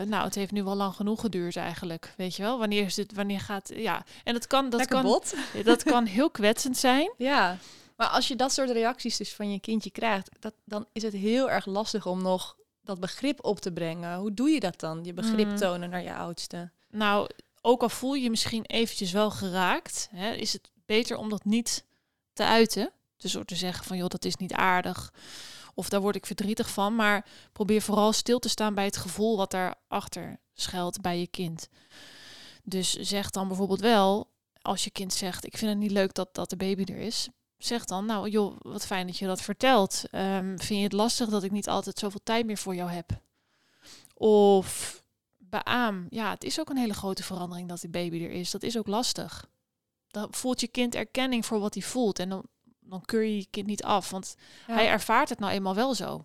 nou, 0.02 0.24
het 0.24 0.34
heeft 0.34 0.52
nu 0.52 0.64
wel 0.64 0.76
lang 0.76 0.94
genoeg 0.94 1.20
geduurd 1.20 1.56
eigenlijk, 1.56 2.14
weet 2.16 2.36
je 2.36 2.42
wel? 2.42 2.58
Wanneer 2.58 2.84
is 2.84 2.96
het? 2.96 3.14
Wanneer 3.14 3.40
gaat? 3.40 3.70
Ja, 3.74 4.04
en 4.24 4.32
dat 4.32 4.46
kan, 4.46 4.70
dat 4.70 4.80
Lekker 4.80 4.96
kan, 4.96 5.06
bot. 5.06 5.34
dat 5.64 5.82
kan 5.82 6.04
heel 6.04 6.30
kwetsend 6.30 6.76
zijn. 6.76 7.12
Ja, 7.18 7.58
maar 7.96 8.06
als 8.06 8.28
je 8.28 8.36
dat 8.36 8.52
soort 8.52 8.70
reacties 8.70 9.16
dus 9.16 9.34
van 9.34 9.52
je 9.52 9.60
kindje 9.60 9.90
krijgt, 9.90 10.30
dat, 10.40 10.54
dan 10.64 10.86
is 10.92 11.02
het 11.02 11.12
heel 11.12 11.50
erg 11.50 11.66
lastig 11.66 12.06
om 12.06 12.22
nog 12.22 12.56
dat 12.84 13.00
begrip 13.00 13.44
op 13.44 13.60
te 13.60 13.72
brengen. 13.72 14.18
Hoe 14.18 14.34
doe 14.34 14.48
je 14.50 14.60
dat 14.60 14.80
dan? 14.80 15.04
Je 15.04 15.12
begrip 15.12 15.48
Mm. 15.48 15.56
tonen 15.56 15.90
naar 15.90 16.02
je 16.02 16.14
oudste. 16.14 16.70
Nou, 16.90 17.28
ook 17.60 17.82
al 17.82 17.88
voel 17.88 18.14
je 18.14 18.22
je 18.22 18.30
misschien 18.30 18.64
eventjes 18.64 19.12
wel 19.12 19.30
geraakt, 19.30 20.08
hè, 20.10 20.32
is 20.32 20.52
het 20.52 20.70
beter 20.86 21.16
om 21.16 21.28
dat 21.28 21.44
niet 21.44 21.84
te 22.32 22.44
uiten. 22.44 22.90
Dus 23.16 23.32
door 23.32 23.44
te 23.44 23.56
zeggen 23.56 23.84
van, 23.84 23.96
joh, 23.96 24.08
dat 24.08 24.24
is 24.24 24.36
niet 24.36 24.52
aardig. 24.52 25.12
Of 25.74 25.88
daar 25.88 26.00
word 26.00 26.16
ik 26.16 26.26
verdrietig 26.26 26.70
van. 26.70 26.94
Maar 26.94 27.26
probeer 27.52 27.82
vooral 27.82 28.12
stil 28.12 28.38
te 28.38 28.48
staan 28.48 28.74
bij 28.74 28.84
het 28.84 28.96
gevoel 28.96 29.36
wat 29.36 29.50
daarachter 29.50 30.36
schuilt 30.54 31.00
bij 31.00 31.18
je 31.18 31.26
kind. 31.26 31.68
Dus 32.62 32.92
zeg 32.92 33.30
dan 33.30 33.48
bijvoorbeeld 33.48 33.80
wel, 33.80 34.28
als 34.62 34.84
je 34.84 34.90
kind 34.90 35.12
zegt, 35.12 35.46
ik 35.46 35.56
vind 35.58 35.70
het 35.70 35.80
niet 35.80 35.90
leuk 35.90 36.14
dat, 36.14 36.34
dat 36.34 36.50
de 36.50 36.56
baby 36.56 36.92
er 36.92 36.98
is. 36.98 37.28
Zeg 37.64 37.84
dan, 37.84 38.06
nou 38.06 38.28
joh, 38.28 38.56
wat 38.60 38.86
fijn 38.86 39.06
dat 39.06 39.18
je 39.18 39.26
dat 39.26 39.40
vertelt. 39.42 40.04
Ehm, 40.10 40.46
vind 40.56 40.78
je 40.78 40.84
het 40.84 40.92
lastig 40.92 41.28
dat 41.28 41.42
ik 41.42 41.50
niet 41.50 41.68
altijd 41.68 41.98
zoveel 41.98 42.20
tijd 42.22 42.46
meer 42.46 42.58
voor 42.58 42.74
jou 42.74 42.90
heb? 42.90 43.10
Of 44.14 45.02
beaam, 45.38 46.06
ja, 46.10 46.30
het 46.30 46.44
is 46.44 46.60
ook 46.60 46.70
een 46.70 46.76
hele 46.76 46.94
grote 46.94 47.22
verandering 47.22 47.68
dat 47.68 47.80
die 47.80 47.90
baby 47.90 48.24
er 48.24 48.30
is. 48.30 48.50
Dat 48.50 48.62
is 48.62 48.78
ook 48.78 48.86
lastig. 48.86 49.46
Dan 50.10 50.28
voelt 50.30 50.60
je 50.60 50.68
kind 50.68 50.94
erkenning 50.94 51.46
voor 51.46 51.58
wat 51.60 51.74
hij 51.74 51.82
voelt. 51.82 52.18
En 52.18 52.28
dan, 52.28 52.42
dan 52.80 53.04
keur 53.04 53.22
je 53.22 53.36
je 53.36 53.46
kind 53.50 53.66
niet 53.66 53.82
af. 53.82 54.10
Want 54.10 54.34
Ja. 54.66 54.74
hij 54.74 54.88
ervaart 54.88 55.28
het 55.28 55.38
nou 55.38 55.52
eenmaal 55.52 55.74
wel 55.74 55.94
zo. 55.94 56.24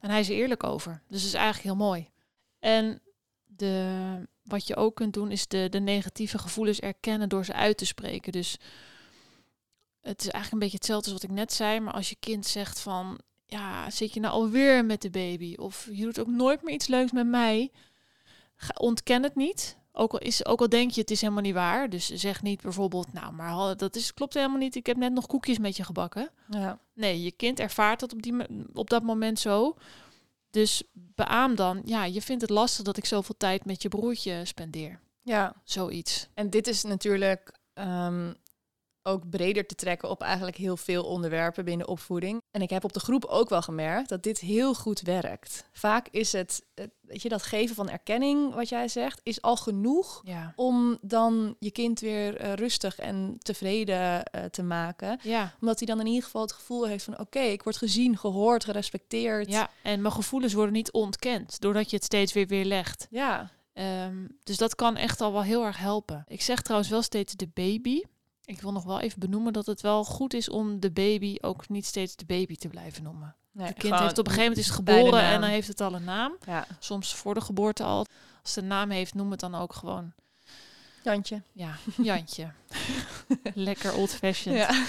En 0.00 0.10
hij 0.10 0.20
is 0.20 0.28
er 0.28 0.34
eerlijk 0.36 0.64
over. 0.64 1.02
Dus 1.08 1.18
dat 1.18 1.28
is 1.28 1.34
eigenlijk 1.34 1.64
heel 1.64 1.86
mooi. 1.86 2.10
En 2.58 3.00
de, 3.46 4.28
wat 4.42 4.66
je 4.66 4.76
ook 4.76 4.94
kunt 4.94 5.12
doen, 5.14 5.30
is 5.30 5.48
de, 5.48 5.68
de 5.70 5.80
negatieve 5.80 6.38
gevoelens 6.38 6.80
erkennen 6.80 7.28
door 7.28 7.44
ze 7.44 7.52
uit 7.52 7.76
te 7.76 7.86
spreken. 7.86 8.32
Dus 8.32 8.56
het 10.02 10.20
is 10.20 10.28
eigenlijk 10.28 10.52
een 10.52 10.58
beetje 10.58 10.76
hetzelfde 10.76 11.10
als 11.10 11.20
wat 11.20 11.30
ik 11.30 11.36
net 11.36 11.52
zei. 11.52 11.80
Maar 11.80 11.94
als 11.94 12.08
je 12.08 12.16
kind 12.20 12.46
zegt 12.46 12.80
van, 12.80 13.18
ja, 13.46 13.90
zit 13.90 14.14
je 14.14 14.20
nou 14.20 14.32
alweer 14.34 14.84
met 14.84 15.02
de 15.02 15.10
baby? 15.10 15.54
Of 15.56 15.88
je 15.92 16.02
doet 16.02 16.18
ook 16.20 16.26
nooit 16.26 16.62
meer 16.62 16.74
iets 16.74 16.86
leuks 16.86 17.12
met 17.12 17.26
mij. 17.26 17.70
Ga, 18.56 18.74
ontken 18.78 19.22
het 19.22 19.34
niet. 19.34 19.80
Ook 19.92 20.12
al, 20.12 20.18
is, 20.18 20.46
ook 20.46 20.60
al 20.60 20.68
denk 20.68 20.90
je 20.90 21.00
het 21.00 21.10
is 21.10 21.20
helemaal 21.20 21.42
niet 21.42 21.54
waar. 21.54 21.90
Dus 21.90 22.06
zeg 22.06 22.42
niet 22.42 22.62
bijvoorbeeld, 22.62 23.12
nou, 23.12 23.32
maar 23.32 23.76
dat 23.76 23.96
is, 23.96 24.14
klopt 24.14 24.34
helemaal 24.34 24.58
niet. 24.58 24.74
Ik 24.74 24.86
heb 24.86 24.96
net 24.96 25.12
nog 25.12 25.26
koekjes 25.26 25.58
met 25.58 25.76
je 25.76 25.84
gebakken. 25.84 26.30
Ja. 26.50 26.78
Nee, 26.94 27.22
je 27.22 27.32
kind 27.32 27.60
ervaart 27.60 28.00
dat 28.00 28.12
op, 28.12 28.22
die, 28.22 28.34
op 28.72 28.90
dat 28.90 29.02
moment 29.02 29.38
zo. 29.38 29.76
Dus 30.50 30.82
beaam 30.92 31.54
dan, 31.54 31.82
ja, 31.84 32.04
je 32.04 32.22
vindt 32.22 32.42
het 32.42 32.50
lastig 32.50 32.84
dat 32.84 32.96
ik 32.96 33.04
zoveel 33.04 33.36
tijd 33.36 33.64
met 33.64 33.82
je 33.82 33.88
broertje 33.88 34.44
spendeer. 34.44 35.00
ja. 35.22 35.54
Zoiets. 35.64 36.28
En 36.34 36.50
dit 36.50 36.66
is 36.66 36.82
natuurlijk 36.82 37.58
ehm, 37.74 38.32
ook 39.02 39.30
breder 39.30 39.66
te 39.66 39.74
trekken 39.74 40.10
op 40.10 40.20
eigenlijk 40.22 40.56
heel 40.56 40.76
veel 40.76 41.04
onderwerpen 41.04 41.64
binnen 41.64 41.88
opvoeding. 41.88 42.42
En 42.50 42.62
ik 42.62 42.70
heb 42.70 42.84
op 42.84 42.92
de 42.92 43.00
groep 43.00 43.24
ook 43.24 43.48
wel 43.48 43.62
gemerkt 43.62 44.08
dat 44.08 44.22
dit 44.22 44.38
heel 44.38 44.74
goed 44.74 45.00
werkt. 45.00 45.64
Vaak 45.72 46.08
is 46.10 46.32
het, 46.32 46.64
weet 47.00 47.22
je, 47.22 47.28
dat 47.28 47.42
geven 47.42 47.74
van 47.74 47.88
erkenning, 47.90 48.54
wat 48.54 48.68
jij 48.68 48.88
zegt, 48.88 49.20
is 49.22 49.42
al 49.42 49.56
genoeg 49.56 50.20
Ja. 50.24 50.52
om 50.56 50.98
dan 51.00 51.56
je 51.58 51.70
kind 51.70 52.00
weer 52.00 52.36
eh, 52.36 52.52
rustig 52.52 52.98
en 52.98 53.36
tevreden 53.38 54.24
eh, 54.24 54.44
te 54.44 54.62
maken. 54.62 55.18
Ja. 55.22 55.54
Omdat 55.60 55.78
hij 55.78 55.86
dan 55.86 56.00
in 56.00 56.06
ieder 56.06 56.22
geval 56.24 56.42
het 56.42 56.52
gevoel 56.52 56.86
heeft 56.86 57.04
van 57.04 57.18
oké, 57.18 57.40
ik 57.40 57.62
word 57.62 57.76
gezien, 57.76 58.16
gehoord, 58.18 58.64
gerespecteerd. 58.64 59.48
ja, 59.48 59.70
en 59.82 60.00
mijn 60.02 60.14
gevoelens 60.14 60.52
worden 60.52 60.72
niet 60.72 60.92
ontkend 60.92 61.60
doordat 61.60 61.90
je 61.90 61.96
het 61.96 62.04
steeds 62.04 62.32
weer 62.32 62.46
weer 62.46 62.64
legt. 62.64 63.06
ja. 63.10 63.50
Ehm, 63.72 64.26
dus 64.42 64.56
dat 64.56 64.74
kan 64.74 64.96
echt 64.96 65.20
al 65.20 65.32
wel 65.32 65.42
heel 65.42 65.64
erg 65.64 65.78
helpen. 65.78 66.24
Ik 66.28 66.40
zeg 66.42 66.62
trouwens 66.62 66.90
wel 66.90 67.02
steeds 67.02 67.34
de 67.34 67.48
baby. 67.54 68.02
Ik 68.44 68.60
wil 68.60 68.72
nog 68.72 68.84
wel 68.84 69.00
even 69.00 69.20
benoemen 69.20 69.52
dat 69.52 69.66
het 69.66 69.80
wel 69.80 70.04
goed 70.04 70.34
is 70.34 70.48
om 70.48 70.80
de 70.80 70.90
baby 70.90 71.36
ook 71.40 71.68
niet 71.68 71.86
steeds 71.86 72.16
de 72.16 72.24
baby 72.24 72.56
te 72.56 72.68
blijven 72.68 73.02
noemen. 73.02 73.34
Nee, 73.52 73.66
Het 73.66 73.78
kind 73.78 73.98
heeft 73.98 74.18
op 74.18 74.26
een 74.26 74.32
gegeven 74.32 74.40
moment 74.50 74.58
is 74.58 74.76
het 74.76 74.86
de 74.86 74.92
geboren 74.92 75.22
en 75.22 75.40
dan 75.40 75.50
heeft 75.50 75.68
het 75.68 75.80
al 75.80 75.94
een 75.94 76.04
naam. 76.04 76.36
Ja, 76.46 76.66
Soms 76.78 77.14
voor 77.14 77.34
de 77.34 77.40
geboorte 77.40 77.82
al. 77.82 78.06
Als 78.42 78.56
een 78.56 78.66
naam 78.66 78.90
heeft, 78.90 79.14
noem 79.14 79.30
het 79.30 79.40
dan 79.40 79.54
ook 79.54 79.72
gewoon 79.74 80.12
Jantje. 81.04 81.42
ja, 81.52 81.76
Jantje. 81.96 82.52
Lekker 83.54 83.94
old 83.94 84.10
fashioned. 84.14 84.60
Ja. 84.60 84.84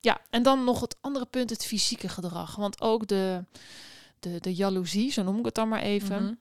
Ja. 0.00 0.20
en 0.30 0.42
dan 0.42 0.64
nog 0.64 0.80
het 0.80 0.96
andere 1.00 1.26
punt, 1.26 1.50
het 1.50 1.66
fysieke 1.66 2.08
gedrag. 2.08 2.56
Want 2.56 2.80
ook 2.80 3.06
de, 3.06 3.44
de, 4.20 4.40
de 4.40 4.54
jaloezie, 4.54 5.10
zo 5.12 5.22
noem 5.22 5.38
ik 5.38 5.44
het 5.44 5.54
dan 5.54 5.68
maar 5.68 5.80
even, 5.82 6.22
Mhm. 6.22 6.34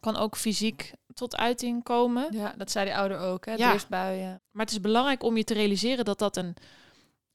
Kan 0.00 0.16
ook 0.16 0.36
fysiek 0.36 0.92
tot 1.14 1.36
uiting 1.36 1.82
komen. 1.82 2.26
Ja, 2.30 2.54
dat 2.56 2.70
zei 2.70 2.84
die 2.84 2.94
ouder 2.96 3.18
ook, 3.18 3.46
hè? 3.46 3.52
Ja. 3.54 3.68
Driftbuien. 3.68 4.40
Maar 4.50 4.64
het 4.64 4.74
is 4.74 4.80
belangrijk 4.80 5.22
om 5.22 5.36
je 5.36 5.44
te 5.44 5.54
realiseren 5.54 6.04
dat 6.04 6.18
dat 6.18 6.36
een 6.36 6.56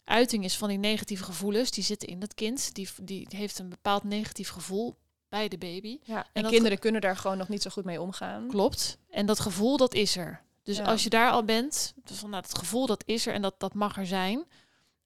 uiting 0.03 0.43
is 0.43 0.57
van 0.57 0.69
die 0.69 0.77
negatieve 0.77 1.23
gevoelens. 1.23 1.71
Die 1.71 1.83
zitten 1.83 2.07
in 2.07 2.21
het 2.21 2.33
kind. 2.33 2.73
Die, 2.75 2.89
die 3.01 3.27
heeft 3.29 3.59
een 3.59 3.69
bepaald 3.69 4.03
negatief 4.03 4.49
gevoel 4.49 4.95
bij 5.29 5.47
de 5.47 5.57
baby. 5.57 5.99
Ja, 6.03 6.27
en, 6.33 6.41
dat 6.41 6.51
kinderen 6.51 6.79
kunnen 6.79 7.01
daar 7.01 7.17
gewoon 7.17 7.37
nog 7.37 7.47
niet 7.49 7.61
zo 7.61 7.69
goed 7.69 7.85
mee 7.85 8.01
omgaan. 8.01 8.47
Klopt. 8.47 8.97
En 9.09 9.25
dat 9.25 9.39
gevoel, 9.39 9.77
dat 9.77 9.93
is 9.93 10.17
er. 10.17 10.41
Dus 10.63 10.77
Ja. 10.77 10.83
als 10.83 11.03
je 11.03 11.09
daar 11.09 11.31
al 11.31 11.43
bent, 11.43 11.93
dus 12.03 12.17
van 12.17 12.29
nou, 12.29 12.41
dat 12.41 12.57
gevoel, 12.57 12.85
dat 12.85 13.03
is 13.05 13.25
er 13.27 13.33
en 13.33 13.41
dat, 13.41 13.59
dat 13.59 13.73
mag 13.73 13.97
er 13.97 14.07
zijn. 14.07 14.45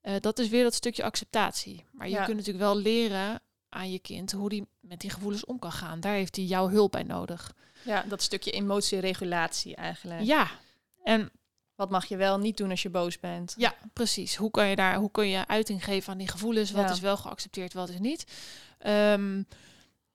eh, 0.00 0.14
dat 0.20 0.38
is 0.38 0.48
weer 0.48 0.62
dat 0.62 0.74
stukje 0.74 1.02
acceptatie. 1.04 1.84
Maar 1.92 2.08
je 2.08 2.14
Ja. 2.14 2.24
kunt 2.24 2.36
natuurlijk 2.36 2.64
wel 2.64 2.76
leren 2.76 3.40
aan 3.70 3.90
je 3.90 3.98
kind 3.98 4.32
hoe 4.32 4.48
die 4.48 4.66
met 4.80 5.00
die 5.00 5.10
gevoelens 5.10 5.44
om 5.44 5.58
kan 5.58 5.72
gaan. 5.72 6.00
Daar 6.00 6.14
heeft 6.14 6.36
hij 6.36 6.44
jouw 6.44 6.68
hulp 6.68 6.90
bij 6.92 7.02
nodig. 7.02 7.54
Ja, 7.84 8.04
dat 8.08 8.22
stukje 8.22 8.50
emotieregulatie 8.50 9.74
eigenlijk. 9.76 10.22
Ja. 10.22 10.50
En 11.02 11.30
Wat 11.74 11.90
mag 11.90 12.04
je 12.06 12.16
wel 12.16 12.38
niet 12.38 12.56
doen 12.56 12.70
als 12.70 12.82
je 12.82 12.90
boos 12.90 13.18
bent? 13.20 13.54
Ja, 13.56 13.74
precies. 13.92 14.36
Hoe 14.36 14.50
kan 14.50 14.66
je 14.66 14.76
daar, 14.76 14.96
hoe 14.96 15.10
kun 15.10 15.28
je 15.28 15.46
uiting 15.46 15.84
geven 15.84 16.12
aan 16.12 16.18
die 16.18 16.28
gevoelens? 16.28 16.70
Wat 16.70 16.84
Ja. 16.84 16.90
is 16.90 17.00
wel 17.00 17.16
geaccepteerd, 17.16 17.72
wat 17.72 17.88
is 17.88 17.98
niet? 17.98 18.24
Ehm, 18.78 19.42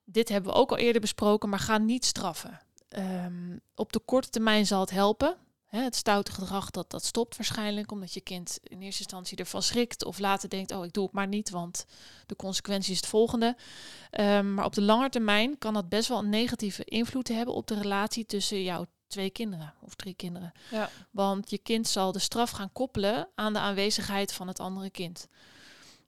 dit 0.04 0.30
hebben 0.30 0.52
we 0.52 0.58
ook 0.58 0.72
al 0.72 0.78
eerder 0.78 1.02
besproken, 1.02 1.50
maar 1.50 1.60
ga 1.60 1.78
niet 1.78 2.06
straffen. 2.06 2.62
Ehm, 2.90 3.58
op 3.76 3.94
de 3.94 4.00
korte 4.00 4.30
termijn 4.30 4.66
zal 4.66 4.80
het 4.80 4.90
helpen. 4.90 5.36
Hè, 5.76 5.82
het 5.82 5.96
stoute 5.96 6.32
gedrag 6.32 6.72
dat, 6.72 6.92
dat 6.92 7.06
stopt 7.06 7.38
waarschijnlijk, 7.38 7.92
omdat 7.92 8.14
je 8.14 8.22
kind 8.22 8.60
in 8.64 8.82
eerste 8.82 9.02
instantie 9.02 9.38
ervan 9.38 9.62
schrikt 9.62 10.06
of 10.06 10.20
later 10.20 10.50
denkt, 10.50 10.72
oh 10.72 10.86
ik 10.86 10.94
doe 10.94 11.04
het 11.04 11.14
maar 11.14 11.28
niet, 11.28 11.50
want 11.50 11.86
de 12.26 12.36
consequentie 12.36 12.92
is 12.92 12.98
het 12.98 13.08
volgende. 13.08 13.56
Ehm, 14.10 14.54
maar 14.54 14.66
op 14.66 14.74
de 14.74 14.82
lange 14.82 15.10
termijn 15.10 15.58
kan 15.58 15.74
dat 15.74 15.90
best 15.90 16.08
wel 16.08 16.18
een 16.18 16.30
negatieve 16.30 16.84
invloed 16.84 17.28
hebben 17.28 17.54
op 17.54 17.68
de 17.68 17.80
relatie 17.80 18.26
tussen 18.26 18.64
jouw 18.64 18.86
twee 19.08 19.30
kinderen 19.30 19.74
of 19.82 19.96
drie 19.96 20.14
kinderen. 20.14 20.52
Ja. 20.72 20.90
Want 21.12 21.50
je 21.50 21.58
kind 21.58 21.88
zal 21.88 22.12
de 22.12 22.20
straf 22.20 22.50
gaan 22.50 22.72
koppelen 22.72 23.28
aan 23.36 23.54
de 23.54 23.60
aanwezigheid 23.60 24.34
van 24.34 24.48
het 24.48 24.60
andere 24.60 24.90
kind. 24.90 25.28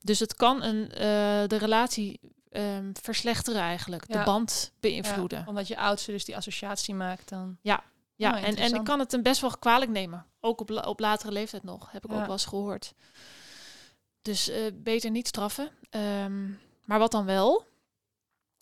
Dus 0.02 0.18
het 0.18 0.34
kan 0.34 0.62
een, 0.62 0.90
eh, 0.92 0.98
de 1.46 1.56
relatie 1.58 2.20
ehm, 2.48 2.90
verslechteren 3.02 3.60
eigenlijk, 3.60 4.12
de 4.12 4.22
band 4.24 4.72
beïnvloeden. 4.80 5.38
Ja, 5.38 5.44
omdat 5.46 5.68
je 5.68 5.76
oudste 5.76 6.10
dus 6.10 6.24
die 6.24 6.36
associatie 6.36 6.94
maakt 6.94 7.28
dan. 7.28 7.56
Ja, 7.62 7.82
Oh, 8.18 8.44
en, 8.44 8.56
en 8.56 8.74
ik 8.74 8.84
kan 8.84 8.98
het 8.98 9.12
hem 9.12 9.22
best 9.22 9.40
wel 9.40 9.58
kwalijk 9.58 9.90
nemen. 9.90 10.26
Ook 10.40 10.60
op, 10.60 10.70
op 10.86 11.00
latere 11.00 11.32
leeftijd 11.32 11.62
nog, 11.62 11.90
heb 11.92 12.04
ik 12.04 12.10
Ja. 12.10 12.16
ook 12.16 12.22
wel 12.22 12.32
eens 12.32 12.44
gehoord. 12.44 12.92
Dus 14.22 14.48
eh, 14.48 14.62
beter 14.74 15.10
niet 15.10 15.26
straffen. 15.26 15.70
Ehm, 15.90 16.46
maar 16.84 16.98
wat 16.98 17.10
dan 17.12 17.24
wel? 17.24 17.64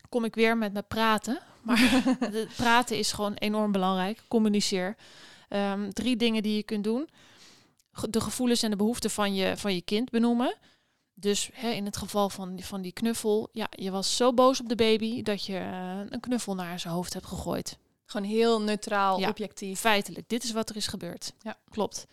Kom 0.09 0.25
ik 0.25 0.35
weer 0.35 0.57
met 0.57 0.73
mijn 0.73 0.87
praten. 0.87 1.39
Maar 1.63 2.03
praten 2.57 2.99
is 2.99 3.13
gewoon 3.13 3.35
enorm 3.35 3.73
belangrijk. 3.73 4.23
Communiceer. 4.29 4.97
Ehm, 5.49 5.91
drie 5.91 6.17
dingen 6.17 6.43
die 6.43 6.57
je 6.57 6.63
kunt 6.63 6.85
doen. 6.85 7.09
De 8.11 8.21
gevoelens 8.21 8.63
en 8.63 8.71
de 8.71 8.77
behoeften 8.77 9.11
van 9.11 9.35
je, 9.35 9.57
van 9.57 9.75
je 9.75 9.83
kind 9.83 10.11
benoemen. 10.11 10.55
Dus 11.15 11.51
hè, 11.53 11.71
in 11.71 11.85
het 11.85 11.97
geval 11.97 12.29
van, 12.31 12.55
die- 12.57 12.65
van 12.65 12.83
die 12.83 12.93
knuffel. 12.93 13.49
Ja, 13.53 13.67
je 13.71 13.91
was 13.91 14.17
zo 14.17 14.33
boos 14.35 14.61
op 14.61 14.69
de 14.69 14.75
baby 14.75 15.23
dat 15.23 15.47
je 15.47 15.57
eh, 15.59 16.01
een 16.09 16.21
knuffel 16.21 16.55
naar 16.55 16.81
zijn 16.81 16.95
hoofd 16.95 17.13
hebt 17.13 17.27
gegooid. 17.27 17.79
Gewoon 18.07 18.27
heel 18.29 18.61
neutraal, 18.63 19.19
Ja. 19.21 19.29
objectief. 19.29 19.81
Feitelijk, 19.81 20.29
dit 20.29 20.45
is 20.45 20.53
wat 20.53 20.71
er 20.71 20.77
is 20.77 20.87
gebeurd. 20.87 21.33
Ja. 21.43 21.57
Klopt. 21.71 22.07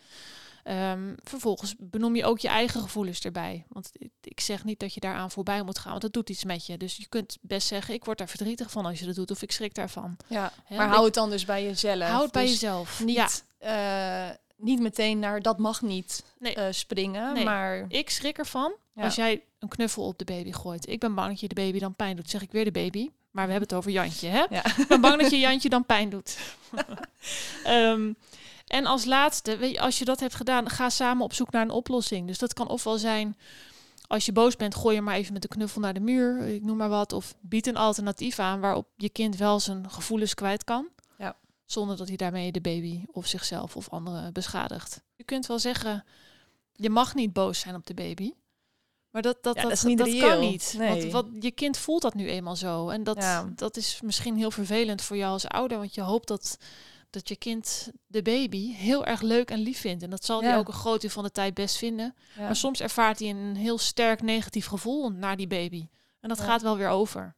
Ehm, 0.64 1.14
vervolgens 1.24 1.76
benoem 1.78 2.16
je 2.16 2.26
ook 2.26 2.40
je 2.40 2.48
eigen 2.48 2.82
gevoelens 2.82 3.20
erbij. 3.20 3.66
Want 3.70 3.92
ik- 4.22 4.40
zeg 4.40 4.64
niet 4.64 4.80
dat 4.80 4.94
je 4.94 5.00
daaraan 5.00 5.32
voorbij 5.32 5.64
moet 5.64 5.78
gaan, 5.80 5.90
want 5.90 6.02
dat 6.02 6.14
doet 6.14 6.30
iets 6.30 6.44
met 6.44 6.66
je. 6.66 6.78
Dus 6.78 6.96
je 6.98 7.08
kunt 7.08 7.38
best 7.42 7.68
zeggen, 7.68 7.94
ik 7.94 8.06
word 8.06 8.18
daar 8.18 8.28
verdrietig 8.30 8.72
van 8.72 8.86
als 8.86 9.00
je 9.00 9.06
dat 9.06 9.16
doet, 9.16 9.32
of 9.32 9.42
ik 9.42 9.52
schrik 9.52 9.74
daarvan. 9.76 10.18
Ja. 10.28 10.52
Maar 10.70 10.88
hou 10.88 11.06
het 11.06 11.14
dan 11.14 11.30
dus 11.30 11.46
bij 11.46 11.64
jezelf. 11.64 12.02
Houd 12.10 12.24
het 12.24 12.32
bij 12.32 12.42
Dus 12.42 12.52
jezelf. 12.52 13.04
Niet, 13.04 13.44
Ja, 13.60 14.30
eh, 14.30 14.36
niet 14.58 14.80
meteen 14.80 15.20
naar 15.20 15.42
dat 15.42 15.58
mag 15.58 15.82
niet 15.82 16.24
Nee. 16.40 16.54
eh, 16.56 16.66
springen, 16.72 17.34
Nee. 17.34 17.44
maar 17.44 17.86
ik 17.88 18.10
schrik 18.10 18.38
ervan 18.38 18.74
Ja. 18.94 19.04
als 19.04 19.16
jij 19.16 19.44
een 19.60 19.68
knuffel 19.68 20.04
op 20.06 20.18
de 20.18 20.26
baby 20.26 20.52
gooit. 20.52 20.88
Ik 20.90 21.00
ben 21.00 21.16
bang 21.16 21.30
dat 21.30 21.40
je 21.40 21.48
de 21.48 21.56
baby 21.56 21.80
dan 21.80 21.96
pijn 21.96 22.16
doet. 22.16 22.30
Zeg 22.30 22.42
ik 22.42 22.52
weer 22.52 22.66
de 22.66 22.72
baby, 22.72 23.10
maar 23.34 23.46
we 23.46 23.52
hebben 23.52 23.69
het 23.69 23.78
over 23.78 23.91
Jantje, 23.91 24.28
hè? 24.28 24.46
Ja. 24.50 24.65
Ik 24.78 24.88
ben 24.88 25.02
bang 25.02 25.22
dat 25.22 25.32
je 25.32 25.39
Jantje 25.39 25.69
dan 25.69 25.86
pijn 25.86 26.10
doet. 26.10 26.38
Ehm, 27.63 28.13
en 28.67 28.86
als 28.86 29.06
laatste, 29.06 29.58
weet 29.58 29.72
je, 29.72 29.80
als 29.80 30.00
je 30.00 30.06
dat 30.06 30.19
hebt 30.19 30.36
gedaan, 30.36 30.69
ga 30.69 30.89
samen 30.89 31.24
op 31.24 31.34
zoek 31.34 31.52
naar 31.52 31.62
een 31.62 31.69
oplossing. 31.69 32.28
Dus 32.28 32.38
dat 32.38 32.54
kan 32.54 32.67
ofwel 32.67 32.98
zijn, 32.98 33.38
als 34.08 34.26
je 34.26 34.32
boos 34.32 34.56
bent, 34.56 34.76
gooi 34.76 34.96
je 34.96 35.02
maar 35.02 35.15
even 35.15 35.34
met 35.34 35.41
de 35.41 35.48
knuffel 35.48 35.82
naar 35.82 35.93
de 35.93 36.00
muur, 36.00 36.48
ik 36.48 36.63
noem 36.63 36.78
maar 36.78 36.89
wat. 36.89 37.13
Of 37.13 37.36
bied 37.39 37.67
een 37.67 37.78
alternatief 37.78 38.39
aan 38.39 38.60
waarop 38.60 38.88
je 38.96 39.10
kind 39.10 39.38
wel 39.38 39.60
zijn 39.60 39.89
gevoelens 39.89 40.34
kwijt 40.34 40.63
kan. 40.63 40.88
Ja. 41.17 41.36
Zonder 41.65 41.98
dat 41.98 42.08
hij 42.08 42.17
daarmee 42.17 42.52
de 42.52 42.62
baby 42.62 43.04
of 43.12 43.28
zichzelf 43.28 43.76
of 43.76 43.89
anderen 43.89 44.34
beschadigt. 44.34 45.02
Je 45.15 45.24
kunt 45.24 45.46
wel 45.46 45.60
zeggen, 45.60 46.06
je 46.74 46.89
mag 46.89 47.15
niet 47.15 47.34
boos 47.34 47.60
zijn 47.60 47.76
op 47.76 47.86
de 47.86 47.93
baby. 47.93 48.32
Maar 49.13 49.21
dat, 49.21 49.38
dat, 49.43 49.56
Ja, 49.56 49.62
dat, 49.62 49.69
dat 49.69 49.80
is 49.80 49.84
niet 49.86 49.97
dat 49.97 50.08
reëel. 50.08 50.28
kan 50.30 50.39
niet. 50.39 50.76
Nee. 50.78 50.89
Want 50.89 51.12
wat, 51.12 51.28
je 51.39 51.52
kind 51.52 51.78
voelt 51.78 52.02
dat 52.02 52.13
nu 52.13 52.30
eenmaal 52.30 52.56
zo. 52.56 52.89
En 52.89 53.04
dat, 53.04 53.17
Ja. 53.17 53.49
dat 53.56 53.78
is 53.78 53.99
misschien 54.04 54.36
heel 54.38 54.52
vervelend 54.52 55.02
voor 55.02 55.17
jou 55.17 55.32
als 55.32 55.47
ouder. 55.47 55.78
Want 55.78 55.95
je 55.95 56.02
hoopt 56.02 56.28
dat, 56.28 56.58
dat 57.10 57.28
je 57.30 57.36
kind 57.36 57.89
de 58.08 58.21
baby 58.21 58.73
heel 58.73 59.06
erg 59.06 59.21
leuk 59.21 59.52
en 59.52 59.60
lief 59.60 59.80
vindt. 59.80 60.04
En 60.04 60.10
dat 60.10 60.26
zal 60.26 60.43
hij 60.43 60.58
ook 60.58 60.67
een 60.67 60.73
groot 60.73 61.02
deel 61.02 61.10
van 61.10 61.23
de 61.23 61.32
tijd 61.32 61.54
best 61.54 61.76
vinden. 61.78 62.15
Maar 62.38 62.56
soms 62.56 62.80
ervaart 62.80 63.19
hij 63.19 63.30
een 63.30 63.56
heel 63.56 63.78
sterk 63.78 64.21
negatief 64.21 64.65
gevoel 64.65 65.10
naar 65.10 65.38
die 65.38 65.47
baby. 65.47 65.88
En 66.19 66.30
dat 66.30 66.39
gaat 66.39 66.62
wel 66.62 66.78
weer 66.78 66.89
over. 66.89 67.36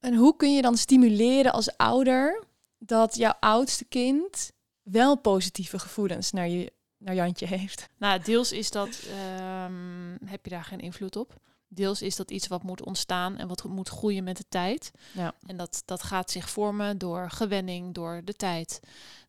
En 0.00 0.14
hoe 0.14 0.36
kun 0.36 0.54
je 0.54 0.62
dan 0.62 0.76
stimuleren 0.76 1.52
als 1.52 1.76
ouder 1.76 2.44
dat 2.78 3.16
jouw 3.16 3.34
oudste 3.40 3.84
kind 3.84 4.50
wel 4.82 5.16
positieve 5.16 5.78
gevoelens 5.78 6.30
naar, 6.32 6.48
je, 6.48 6.72
naar 6.98 7.14
Jantje 7.14 7.46
heeft? 7.46 7.88
Nou, 7.96 8.22
deels 8.22 8.52
is 8.52 8.70
dat, 8.70 9.02
ehm, 9.10 10.16
heb 10.24 10.44
je 10.44 10.50
daar 10.50 10.64
geen 10.64 10.80
invloed 10.80 11.16
op. 11.16 11.36
Deels 11.68 12.02
is 12.02 12.16
dat 12.16 12.30
iets 12.30 12.46
wat 12.46 12.62
moet 12.62 12.84
ontstaan 12.84 13.36
en 13.36 13.48
wat 13.48 13.64
moet 13.64 13.88
groeien 13.88 14.24
met 14.24 14.36
de 14.36 14.44
tijd. 14.48 14.90
Ja. 15.12 15.34
En 15.46 15.56
dat, 15.56 15.82
dat 15.84 16.02
gaat 16.02 16.30
zich 16.30 16.50
vormen 16.50 16.98
door 16.98 17.30
gewenning, 17.30 17.94
door 17.94 18.20
de 18.24 18.34
tijd, 18.34 18.80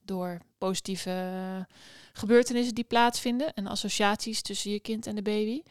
door 0.02 0.42
positieve 0.58 1.68
gebeurtenissen 2.14 2.76
die 2.76 2.84
plaatsvinden 2.84 3.54
en 3.54 3.68
associaties 3.68 4.42
tussen 4.42 4.72
je 4.72 4.80
kind 4.80 5.08
en 5.08 5.16
de 5.16 5.22
baby. 5.22 5.62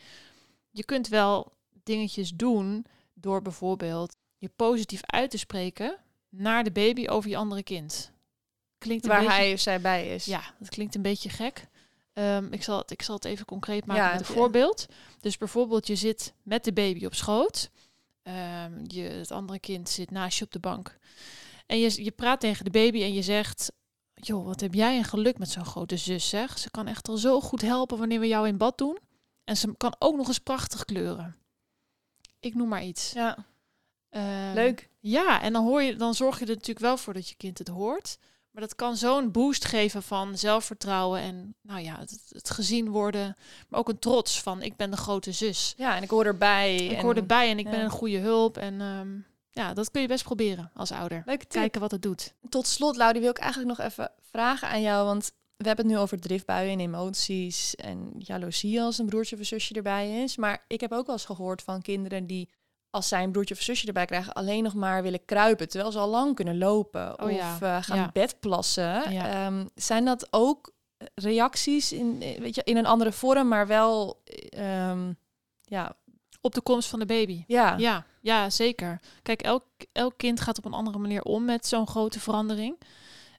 Je 0.70 0.84
kunt 0.84 1.08
wel 1.08 1.52
dingetjes 1.82 2.30
doen 2.30 2.86
door 3.14 3.42
bijvoorbeeld 3.42 4.16
je 4.38 4.50
positief 4.56 5.00
uit 5.04 5.30
te 5.30 5.38
spreken 5.38 5.96
naar 6.28 6.64
de 6.64 6.70
baby 6.70 7.06
over 7.06 7.30
je 7.30 7.36
andere 7.36 7.62
kind. 7.62 8.12
Klinkt 8.78 9.04
een 9.04 9.10
Waar 9.10 9.20
beetje... 9.20 9.34
hij 9.34 9.52
of 9.52 9.60
zij 9.60 9.80
bij 9.80 10.14
is. 10.14 10.24
Ja, 10.24 10.54
dat 10.58 10.68
klinkt 10.68 10.94
een 10.94 11.02
beetje 11.02 11.28
gek. 11.28 11.66
Ehm, 12.18 12.52
ik, 12.52 12.62
zal 12.62 12.78
het, 12.78 12.90
ik 12.90 13.02
zal 13.02 13.14
het 13.14 13.24
even 13.24 13.44
concreet 13.44 13.86
maken 13.86 14.04
Ja, 14.04 14.10
met 14.10 14.20
een 14.20 14.26
ja. 14.26 14.32
voorbeeld. 14.40 14.86
Dus 15.20 15.36
bijvoorbeeld, 15.36 15.86
je 15.86 15.96
zit 15.96 16.34
met 16.42 16.64
de 16.64 16.72
baby 16.72 17.04
op 17.04 17.14
schoot. 17.14 17.70
Ehm, 18.22 18.84
je, 18.86 19.02
het 19.02 19.30
andere 19.30 19.58
kind 19.58 19.88
zit 19.88 20.10
naast 20.10 20.38
je 20.38 20.44
op 20.44 20.52
de 20.52 20.58
bank. 20.58 20.98
En 21.66 21.78
je, 21.78 22.04
je 22.04 22.10
praat 22.10 22.40
tegen 22.40 22.64
de 22.64 22.70
baby 22.70 23.02
en 23.02 23.12
je 23.12 23.22
zegt... 23.22 23.72
joh, 24.14 24.44
wat 24.44 24.60
heb 24.60 24.74
jij 24.74 24.96
een 24.96 25.04
geluk 25.04 25.38
met 25.38 25.50
zo'n 25.50 25.64
grote 25.64 25.96
zus, 25.96 26.28
zeg. 26.28 26.58
Ze 26.58 26.70
kan 26.70 26.86
echt 26.86 27.08
al 27.08 27.16
zo 27.16 27.40
goed 27.40 27.60
helpen 27.60 27.98
wanneer 27.98 28.20
we 28.20 28.26
jou 28.26 28.48
in 28.48 28.56
bad 28.56 28.78
doen. 28.78 28.98
En 29.44 29.56
ze 29.56 29.74
kan 29.76 29.94
ook 29.98 30.16
nog 30.16 30.28
eens 30.28 30.38
prachtig 30.38 30.84
kleuren. 30.84 31.36
Ik 32.40 32.54
noem 32.54 32.68
maar 32.68 32.84
iets. 32.84 33.12
Ja, 33.12 33.46
Ehm, 34.10 34.54
leuk. 34.54 34.88
Ja, 35.00 35.42
en 35.42 35.52
dan, 35.52 35.64
hoor 35.64 35.82
je, 35.82 35.96
dan 35.96 36.14
zorg 36.14 36.38
je 36.38 36.44
er 36.44 36.50
natuurlijk 36.50 36.78
wel 36.78 36.96
voor 36.96 37.14
dat 37.14 37.28
je 37.28 37.34
kind 37.34 37.58
het 37.58 37.68
hoort. 37.68 38.18
Maar 38.58 38.66
dat 38.66 38.76
kan 38.76 38.96
zo'n 38.96 39.30
boost 39.30 39.64
geven 39.64 40.02
van 40.02 40.38
zelfvertrouwen 40.38 41.20
en 41.20 41.54
nou 41.62 41.80
ja, 41.80 41.98
het, 41.98 42.22
het 42.28 42.50
gezien 42.50 42.88
worden. 42.88 43.36
Maar 43.68 43.80
ook 43.80 43.88
een 43.88 43.98
trots 43.98 44.42
van 44.42 44.62
ik 44.62 44.76
ben 44.76 44.90
de 44.90 44.96
grote 44.96 45.32
zus. 45.32 45.74
Ja, 45.76 45.96
en 45.96 46.02
ik 46.02 46.10
hoor 46.10 46.24
erbij. 46.24 46.76
Ik 46.76 46.96
en... 46.96 47.02
hoor 47.02 47.14
erbij 47.14 47.50
en 47.50 47.58
ik 47.58 47.70
ben 47.70 47.80
een 47.80 47.90
goede 47.90 48.18
hulp. 48.18 48.56
En 48.56 48.80
ehm, 48.80 49.08
ja, 49.50 49.74
dat 49.74 49.90
kun 49.90 50.00
je 50.00 50.08
best 50.08 50.24
proberen 50.24 50.70
als 50.74 50.92
ouder. 50.92 51.22
Leuke 51.26 51.46
tip. 51.46 51.60
Kijken 51.60 51.80
wat 51.80 51.90
het 51.90 52.02
doet. 52.02 52.34
Tot 52.48 52.66
slot, 52.66 52.96
Laudie, 52.96 53.20
wil 53.20 53.30
ik 53.30 53.38
eigenlijk 53.38 53.78
nog 53.78 53.86
even 53.86 54.12
vragen 54.30 54.68
aan 54.68 54.82
jou. 54.82 55.06
Want 55.06 55.32
we 55.56 55.66
hebben 55.66 55.84
het 55.84 55.94
nu 55.94 56.00
over 56.00 56.20
driftbuien 56.20 56.72
en 56.72 56.80
emoties 56.80 57.74
en 57.74 58.12
jaloezie 58.18 58.80
als 58.80 58.98
een 58.98 59.06
broertje 59.06 59.34
of 59.34 59.40
een 59.40 59.46
zusje 59.46 59.74
erbij 59.74 60.22
is. 60.22 60.36
Maar 60.36 60.64
ik 60.66 60.80
heb 60.80 60.92
ook 60.92 61.06
wel 61.06 61.14
eens 61.14 61.24
gehoord 61.24 61.62
van 61.62 61.82
kinderen 61.82 62.26
die, 62.26 62.48
als 62.90 63.08
zij 63.08 63.22
een 63.22 63.32
broertje 63.32 63.54
of 63.54 63.60
zusje 63.60 63.86
erbij 63.86 64.04
krijgen, 64.06 64.32
alleen 64.32 64.62
nog 64.62 64.74
maar 64.74 65.02
willen 65.02 65.24
kruipen. 65.24 65.68
Terwijl 65.68 65.92
ze 65.92 65.98
al 65.98 66.08
lang 66.08 66.34
kunnen 66.34 66.58
lopen 66.58 67.22
Oh 67.22 67.30
of 67.32 67.60
eh, 67.60 67.82
gaan 67.82 67.96
ja. 67.96 68.10
bedplassen. 68.12 69.12
Ja. 69.12 69.46
Ehm, 69.46 69.66
zijn 69.74 70.04
dat 70.04 70.28
ook 70.30 70.70
reacties 71.14 71.92
in, 71.92 72.18
weet 72.18 72.54
je, 72.54 72.62
in 72.64 72.76
een 72.76 72.86
andere 72.86 73.12
vorm, 73.12 73.48
maar 73.48 73.66
wel... 73.66 74.22
eh, 74.24 74.90
ehm, 74.90 75.12
ja, 75.62 75.96
Op 76.40 76.54
de 76.54 76.60
komst 76.60 76.88
van 76.88 76.98
de 76.98 77.06
baby. 77.06 77.44
ja. 77.46 77.76
Ja, 77.76 78.04
ja, 78.20 78.50
zeker. 78.50 79.00
Kijk, 79.22 79.42
elk, 79.42 79.64
elk 79.92 80.14
kind 80.16 80.40
gaat 80.40 80.58
op 80.58 80.64
een 80.64 80.72
andere 80.72 80.98
manier 80.98 81.22
om 81.22 81.44
met 81.44 81.66
zo'n 81.66 81.86
grote 81.86 82.20
verandering. 82.20 82.78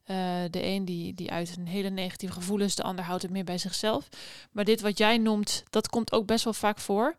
Eh, 0.04 0.16
de 0.50 0.66
een 0.66 0.86
die, 0.86 1.14
die 1.14 1.32
uit 1.32 1.58
een 1.58 1.68
hele 1.68 1.90
negatieve 1.90 2.34
gevoelens, 2.34 2.76
de 2.76 2.84
ander 2.84 3.06
houdt 3.06 3.22
het 3.22 3.32
meer 3.32 3.44
bij 3.44 3.58
zichzelf. 3.58 4.08
Maar 4.52 4.64
dit 4.66 4.82
wat 4.82 4.98
jij 4.98 5.18
noemt, 5.18 5.64
dat 5.70 5.90
komt 5.90 6.12
ook 6.12 6.26
best 6.26 6.44
wel 6.44 6.54
vaak 6.54 6.80
voor. 6.80 7.16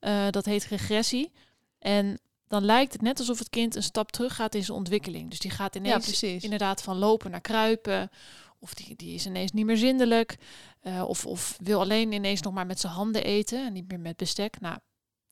Eh, 0.00 0.26
dat 0.30 0.44
heet 0.44 0.64
regressie. 0.64 1.32
En 1.82 2.18
dan 2.46 2.64
lijkt 2.64 2.92
het 2.92 3.02
net 3.02 3.18
alsof 3.18 3.38
het 3.38 3.50
kind 3.50 3.76
een 3.76 3.82
stap 3.82 4.12
terug 4.12 4.34
gaat 4.34 4.54
in 4.54 4.64
zijn 4.64 4.78
ontwikkeling. 4.78 5.30
Dus 5.30 5.38
die 5.38 5.50
gaat 5.50 5.76
ineens 5.76 6.22
inderdaad 6.22 6.82
van 6.82 6.96
lopen 6.96 7.30
naar 7.30 7.40
kruipen. 7.40 8.10
Of 8.58 8.74
die, 8.74 8.96
die 8.96 9.14
is 9.14 9.26
ineens 9.26 9.52
niet 9.52 9.64
meer 9.64 9.76
zindelijk. 9.76 10.36
Eh, 10.80 11.04
of, 11.08 11.26
of 11.26 11.56
wil 11.62 11.80
alleen 11.80 12.12
ineens 12.12 12.42
nog 12.42 12.52
maar 12.52 12.66
met 12.66 12.80
zijn 12.80 12.92
handen 12.92 13.24
eten 13.24 13.66
en 13.66 13.72
niet 13.72 13.88
meer 13.88 14.00
met 14.00 14.16
bestek. 14.16 14.60
Nou, 14.60 14.78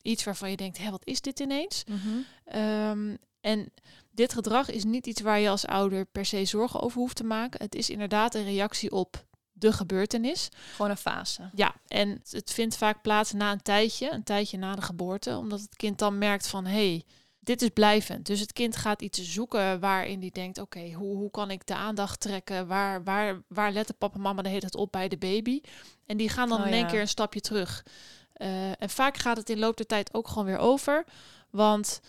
iets 0.02 0.24
waarvan 0.24 0.50
je 0.50 0.56
denkt, 0.56 0.78
hé, 0.78 0.90
wat 0.90 1.06
is 1.06 1.20
dit 1.20 1.40
ineens? 1.40 1.84
Mhm. 1.84 1.98
Ehm, 2.44 3.16
en 3.40 3.72
dit 4.10 4.32
gedrag 4.32 4.70
is 4.70 4.84
niet 4.84 5.06
iets 5.06 5.20
waar 5.20 5.40
je 5.40 5.48
als 5.48 5.66
ouder 5.66 6.04
per 6.04 6.24
se 6.24 6.44
zorgen 6.44 6.80
over 6.80 6.98
hoeft 6.98 7.16
te 7.16 7.24
maken. 7.24 7.62
Het 7.62 7.74
is 7.74 7.90
inderdaad 7.90 8.34
een 8.34 8.44
reactie 8.44 8.92
op 8.92 9.26
de 9.61 9.73
gebeurtenis. 9.73 10.49
Gewoon 10.70 10.90
een 10.90 10.96
fase. 10.96 11.51
Ja, 11.55 11.75
en 11.88 12.23
het 12.31 12.53
vindt 12.53 12.77
vaak 12.77 13.03
plaats 13.03 13.33
na 13.33 13.53
een 13.53 13.62
tijdje, 13.62 14.12
een 14.12 14.23
tijdje 14.23 14.59
na 14.59 14.75
de 14.75 14.83
geboorte, 14.83 15.37
omdat 15.37 15.61
het 15.61 15.77
kind 15.77 15.99
dan 15.99 16.18
merkt 16.18 16.46
van 16.46 16.64
hé, 16.66 16.70
hey, 16.73 17.05
dit 17.40 17.62
is 17.62 17.68
blijvend. 17.68 18.27
Dus 18.27 18.40
het 18.40 18.53
kind 18.53 18.77
gaat 18.77 19.03
iets 19.03 19.33
zoeken 19.33 19.81
waarin 19.81 20.20
die 20.20 20.33
denkt, 20.33 20.59
oké, 20.59 20.92
hoe, 20.92 21.16
hoe 21.16 21.31
kan 21.31 21.51
ik 21.51 21.66
de 21.66 21.75
aandacht 21.75 22.20
trekken? 22.20 22.66
Waar, 22.66 23.05
waar, 23.05 23.42
waar 23.49 23.73
letten 23.73 23.96
papa 23.96 24.14
en 24.14 24.20
mama 24.20 24.42
de 24.42 24.49
hele 24.49 24.61
tijd 24.61 24.77
op 24.77 24.92
bij 24.92 25.09
de 25.09 25.18
baby? 25.18 25.61
En 26.07 26.16
die 26.16 26.29
gaan 26.29 26.49
dan 26.49 26.61
Oh 26.61 26.66
in 26.66 26.73
één 26.73 26.83
ja. 26.83 26.90
keer 26.90 27.01
een 27.01 27.09
stapje 27.09 27.40
terug. 27.40 27.85
Eh, 28.33 28.83
en 28.83 28.90
vaak 28.90 29.16
gaat 29.16 29.37
het 29.37 29.51
in 29.51 29.59
loop 29.59 29.77
der 29.77 29.87
tijd 29.87 30.14
ook 30.14 30.29
gewoon 30.29 30.44
weer 30.44 30.59
over, 30.59 31.05
want 31.51 32.01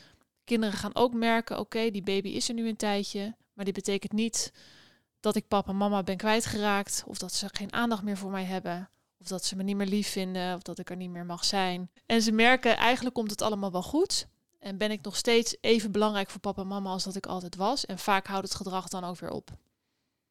kinderen 0.43 0.77
gaan 0.77 0.95
ook 0.95 1.13
merken, 1.13 1.59
oké, 1.59 1.89
die 1.89 2.03
baby 2.03 2.29
is 2.29 2.47
er 2.47 2.53
nu 2.53 2.67
een 2.67 2.75
tijdje, 2.75 3.35
maar 3.53 3.65
dit 3.65 3.73
betekent 3.73 4.11
niet 4.11 4.51
dat 5.21 5.35
ik 5.35 5.47
papa 5.47 5.71
en 5.71 5.77
mama 5.77 6.03
ben 6.03 6.17
kwijtgeraakt 6.17 7.03
of 7.07 7.17
dat 7.17 7.33
ze 7.33 7.47
geen 7.51 7.73
aandacht 7.73 8.03
meer 8.03 8.17
voor 8.17 8.31
mij 8.31 8.43
hebben. 8.43 8.89
Of 9.19 9.27
dat 9.27 9.45
ze 9.45 9.55
me 9.55 9.63
niet 9.63 9.75
meer 9.75 9.87
lief 9.87 10.07
vinden, 10.07 10.55
of 10.55 10.61
dat 10.61 10.79
ik 10.79 10.89
er 10.89 10.95
niet 10.95 11.09
meer 11.09 11.25
mag 11.25 11.45
zijn. 11.45 11.89
En 12.05 12.21
ze 12.21 12.31
merken, 12.31 12.77
eigenlijk 12.77 13.15
komt 13.15 13.31
het 13.31 13.41
allemaal 13.41 13.71
wel 13.71 13.83
goed. 13.83 14.27
En 14.59 14.77
ben 14.77 14.91
ik 14.91 15.01
nog 15.01 15.15
steeds 15.15 15.55
even 15.61 15.91
belangrijk 15.91 16.29
voor 16.29 16.39
papa 16.39 16.61
en 16.61 16.67
mama 16.67 16.89
als 16.89 17.03
dat 17.03 17.15
ik 17.15 17.25
altijd 17.25 17.55
was. 17.55 17.85
En 17.85 17.99
vaak 17.99 18.27
houdt 18.27 18.47
het 18.47 18.55
gedrag 18.55 18.87
dan 18.87 19.03
ook 19.03 19.19
weer 19.19 19.31
op. 19.31 19.49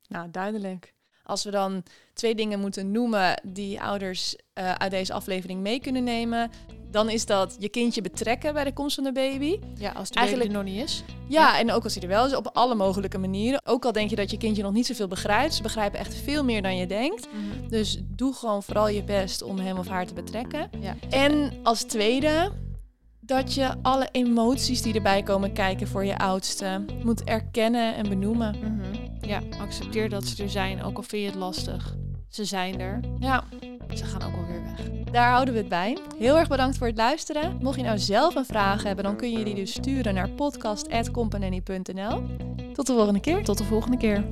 Nou, 0.09 0.31
duidelijk. 0.31 0.94
Als 1.22 1.44
we 1.44 1.50
dan 1.50 1.83
twee 2.12 2.35
dingen 2.35 2.61
moeten 2.61 2.90
noemen 2.90 3.40
die 3.44 3.83
ouders 3.83 4.37
eh, 4.53 4.72
uit 4.72 4.90
deze 4.90 5.12
aflevering 5.12 5.61
mee 5.61 5.81
kunnen 5.81 6.05
nemen, 6.05 6.50
dan 6.90 7.11
is 7.11 7.26
dat 7.26 7.57
je 7.59 7.68
kindje 7.68 8.00
betrekken 8.03 8.53
bij 8.55 8.64
de 8.64 8.72
komst 8.72 8.94
van 8.94 9.05
de 9.05 9.12
baby. 9.12 9.59
Ja, 9.74 9.90
als 9.90 10.09
de 10.11 10.18
Eigenlijk- 10.18 10.48
baby 10.53 10.59
er 10.61 10.64
nog 10.64 10.74
niet 10.74 10.85
is. 10.85 11.03
Ja, 11.29 11.59
en 11.59 11.72
ook 11.72 11.85
als 11.85 11.94
hij 11.94 12.03
er 12.03 12.09
wel 12.09 12.26
is, 12.26 12.35
op 12.37 12.50
alle 12.53 12.74
mogelijke 12.74 13.18
manieren. 13.18 13.61
Ook 13.64 13.85
al 13.85 13.92
denk 13.92 14.11
je 14.11 14.16
dat 14.16 14.31
je 14.31 14.37
kindje 14.37 14.62
nog 14.62 14.72
niet 14.72 14.87
zoveel 14.87 15.09
begrijpt, 15.09 15.55
ze 15.55 15.62
begrijpen 15.62 15.98
echt 15.98 16.14
veel 16.14 16.44
meer 16.44 16.62
dan 16.62 16.76
je 16.76 16.87
denkt. 16.87 17.29
Dus 17.68 17.98
doe 18.03 18.35
gewoon 18.35 18.62
vooral 18.62 18.88
je 18.88 19.03
best 19.05 19.42
om 19.42 19.59
hem 19.59 19.79
of 19.79 19.88
haar 19.88 20.07
te 20.07 20.14
betrekken. 20.14 20.70
Ja. 20.81 20.96
En 21.11 21.53
als 21.62 21.83
tweede, 21.83 22.53
dat 23.20 23.55
je 23.55 23.74
alle 23.83 24.09
emoties 24.12 24.83
die 24.83 24.94
erbij 24.94 25.22
komen 25.22 25.53
kijken 25.53 25.88
voor 25.88 26.05
je 26.05 26.18
oudste 26.18 26.85
moet 27.03 27.24
erkennen 27.24 27.94
en 27.96 28.09
benoemen. 28.09 28.57
Mhm. 28.59 29.29
Ja, 29.29 29.40
accepteer 29.61 30.09
dat 30.09 30.24
ze 30.24 30.42
er 30.42 30.50
zijn, 30.50 30.83
ook 30.83 30.96
al 30.96 31.03
vind 31.03 31.22
je 31.22 31.29
het 31.29 31.38
lastig. 31.38 31.94
Ze 32.29 32.44
zijn 32.44 32.81
er. 32.81 33.00
Ja, 33.18 33.44
Ze 33.94 34.05
gaan 34.05 34.22
ook 34.22 34.37
alweer 34.37 34.62
weg. 34.62 34.87
Daar 35.12 35.31
houden 35.31 35.55
we 35.55 35.61
het 35.61 35.68
bij. 35.68 35.98
Heel 36.18 36.38
erg 36.38 36.48
bedankt 36.48 36.79
voor 36.79 36.87
het 36.87 36.96
luisteren. 36.96 37.59
Mocht 37.61 37.76
je 37.76 37.83
nou 37.83 37.98
zelf 37.98 38.35
een 38.35 38.44
vraag 38.44 38.83
hebben, 38.83 39.05
dan 39.05 39.16
kun 39.16 39.31
je 39.31 39.44
die 39.44 39.55
dus 39.55 39.72
sturen 39.72 40.14
naar 40.14 40.29
podcast.companany.nl. 40.29 42.22
Tot 42.72 42.87
de 42.87 42.92
volgende 42.92 43.20
keer. 43.20 43.44
Tot 43.44 43.59
de 43.59 43.64
volgende 43.64 43.96
keer. 43.96 44.24